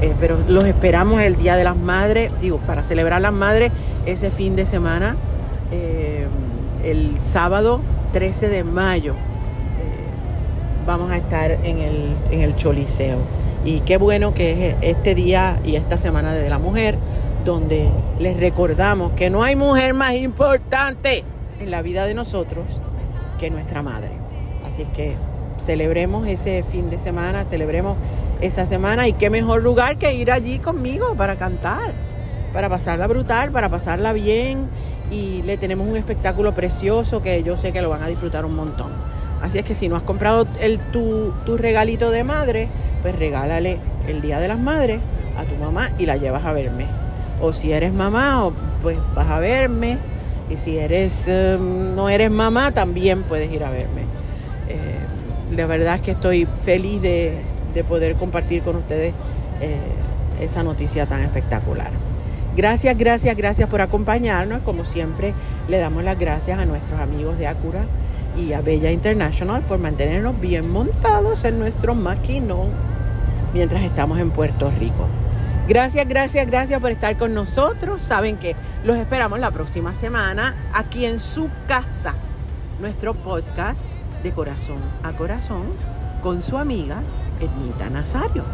Eh, 0.00 0.14
pero 0.18 0.38
los 0.48 0.64
esperamos 0.64 1.22
el 1.22 1.36
Día 1.36 1.56
de 1.56 1.64
las 1.64 1.76
Madres, 1.76 2.32
digo, 2.40 2.58
para 2.58 2.82
celebrar 2.82 3.20
las 3.20 3.32
Madres 3.32 3.70
ese 4.06 4.30
fin 4.30 4.56
de 4.56 4.66
semana, 4.66 5.16
eh, 5.70 6.26
el 6.82 7.16
sábado 7.24 7.80
13 8.14 8.48
de 8.48 8.62
mayo. 8.62 9.12
Eh, 9.12 9.16
vamos 10.86 11.10
a 11.10 11.16
estar 11.16 11.50
en 11.50 11.80
el, 11.80 12.14
en 12.30 12.40
el 12.42 12.54
Choliseo. 12.54 13.18
Y 13.64 13.80
qué 13.80 13.96
bueno 13.96 14.32
que 14.32 14.68
es 14.70 14.76
este 14.82 15.16
día 15.16 15.58
y 15.64 15.74
esta 15.74 15.98
semana 15.98 16.32
de 16.32 16.48
la 16.48 16.60
mujer 16.60 16.96
donde 17.44 17.88
les 18.20 18.38
recordamos 18.38 19.12
que 19.12 19.30
no 19.30 19.42
hay 19.42 19.56
mujer 19.56 19.94
más 19.94 20.14
importante 20.14 21.24
en 21.58 21.72
la 21.72 21.82
vida 21.82 22.06
de 22.06 22.14
nosotros 22.14 22.64
que 23.40 23.50
nuestra 23.50 23.82
madre. 23.82 24.12
Así 24.64 24.82
es 24.82 24.88
que 24.90 25.16
celebremos 25.58 26.28
ese 26.28 26.62
fin 26.62 26.90
de 26.90 27.00
semana, 27.00 27.42
celebremos 27.42 27.96
esa 28.40 28.64
semana 28.64 29.08
y 29.08 29.14
qué 29.14 29.28
mejor 29.28 29.60
lugar 29.60 29.96
que 29.98 30.14
ir 30.14 30.30
allí 30.30 30.60
conmigo 30.60 31.16
para 31.16 31.34
cantar, 31.34 31.92
para 32.52 32.68
pasarla 32.68 33.08
brutal, 33.08 33.50
para 33.50 33.68
pasarla 33.68 34.12
bien 34.12 34.68
y 35.10 35.42
le 35.42 35.56
tenemos 35.56 35.86
un 35.88 35.96
espectáculo 35.96 36.54
precioso 36.54 37.22
que 37.22 37.42
yo 37.42 37.56
sé 37.56 37.72
que 37.72 37.82
lo 37.82 37.88
van 37.88 38.02
a 38.02 38.08
disfrutar 38.08 38.44
un 38.44 38.56
montón. 38.56 38.92
Así 39.42 39.58
es 39.58 39.64
que 39.64 39.74
si 39.74 39.88
no 39.88 39.96
has 39.96 40.02
comprado 40.02 40.46
el, 40.60 40.78
tu, 40.78 41.32
tu 41.44 41.56
regalito 41.56 42.10
de 42.10 42.24
madre, 42.24 42.68
pues 43.02 43.14
regálale 43.16 43.78
el 44.08 44.22
Día 44.22 44.38
de 44.38 44.48
las 44.48 44.58
Madres 44.58 45.00
a 45.36 45.44
tu 45.44 45.54
mamá 45.56 45.90
y 45.98 46.06
la 46.06 46.16
llevas 46.16 46.44
a 46.44 46.52
verme 46.52 46.86
o 47.40 47.52
si 47.52 47.72
eres 47.72 47.92
mamá, 47.92 48.50
pues 48.82 48.98
vas 49.14 49.28
a 49.28 49.38
verme. 49.38 49.98
Y 50.48 50.56
si 50.56 50.76
eres 50.76 51.26
em, 51.26 51.94
no 51.94 52.08
eres 52.08 52.30
mamá, 52.30 52.72
también 52.72 53.22
puedes 53.22 53.50
ir 53.50 53.64
a 53.64 53.70
verme. 53.70 54.02
Eh, 54.68 55.54
de 55.54 55.66
verdad 55.66 55.96
es 55.96 56.02
que 56.02 56.10
estoy 56.12 56.46
feliz 56.64 57.00
de, 57.00 57.40
poder 57.88 58.14
compartir 58.14 58.62
con 58.62 58.76
ustedes 58.76 59.12
eh, 59.60 59.76
esa 60.40 60.62
noticia 60.62 61.06
tan 61.06 61.22
espectacular. 61.22 61.90
Gracias, 62.56 62.96
gracias, 62.96 63.36
gracias 63.36 63.68
por 63.68 63.80
acompañarnos. 63.80 64.62
Como 64.62 64.84
siempre, 64.84 65.34
le 65.68 65.78
damos 65.78 66.04
las 66.04 66.18
gracias 66.18 66.58
a 66.58 66.64
nuestros 66.64 67.00
amigos 67.00 67.38
de 67.38 67.48
Acura 67.48 67.84
y 68.36 68.52
a 68.52 68.60
Bella 68.60 68.90
International 68.90 69.62
por 69.62 69.78
mantenernos 69.78 70.40
bien 70.40 70.70
montados 70.70 71.44
en 71.44 71.58
nuestro 71.58 71.94
maquinón 71.94 72.68
mientras 73.52 73.82
estamos 73.82 74.18
en 74.18 74.30
Puerto 74.30 74.70
Rico. 74.78 75.06
Gracias, 75.66 76.06
gracias, 76.06 76.46
gracias 76.46 76.80
por 76.80 76.90
estar 76.90 77.16
con 77.16 77.32
nosotros. 77.32 78.02
Saben 78.02 78.36
que 78.36 78.54
los 78.84 78.98
esperamos 78.98 79.40
la 79.40 79.50
próxima 79.50 79.94
semana 79.94 80.54
aquí 80.74 81.06
en 81.06 81.20
su 81.20 81.48
casa, 81.66 82.14
nuestro 82.80 83.14
podcast 83.14 83.84
de 84.22 84.32
corazón 84.32 84.76
a 85.02 85.12
corazón 85.12 85.62
con 86.22 86.42
su 86.42 86.58
amiga 86.58 87.02
Ednita 87.40 87.88
Nazario. 87.88 88.44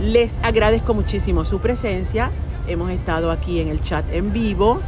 Les 0.00 0.38
agradezco 0.42 0.92
muchísimo 0.92 1.44
su 1.44 1.60
presencia. 1.60 2.30
Hemos 2.66 2.90
estado 2.90 3.30
aquí 3.30 3.60
en 3.60 3.68
el 3.68 3.80
chat 3.80 4.04
en 4.12 4.32
vivo. 4.32 4.80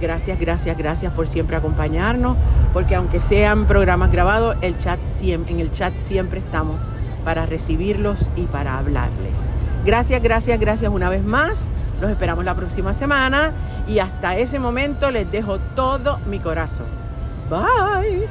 Gracias, 0.00 0.38
gracias, 0.38 0.76
gracias 0.76 1.12
por 1.12 1.26
siempre 1.26 1.56
acompañarnos, 1.56 2.36
porque 2.72 2.94
aunque 2.94 3.20
sean 3.20 3.66
programas 3.66 4.12
grabados, 4.12 4.56
el 4.60 4.76
chat 4.78 5.00
en 5.22 5.60
el 5.60 5.70
chat 5.70 5.94
siempre 5.96 6.40
estamos 6.40 6.76
para 7.24 7.46
recibirlos 7.46 8.30
y 8.36 8.42
para 8.42 8.78
hablarles. 8.78 9.38
Gracias, 9.84 10.22
gracias, 10.22 10.60
gracias 10.60 10.92
una 10.92 11.08
vez 11.08 11.24
más. 11.24 11.64
Los 12.00 12.10
esperamos 12.10 12.44
la 12.44 12.54
próxima 12.54 12.92
semana 12.92 13.52
y 13.88 14.00
hasta 14.00 14.36
ese 14.36 14.58
momento 14.58 15.10
les 15.10 15.30
dejo 15.30 15.58
todo 15.74 16.18
mi 16.26 16.38
corazón. 16.40 16.86
Bye. 17.48 18.28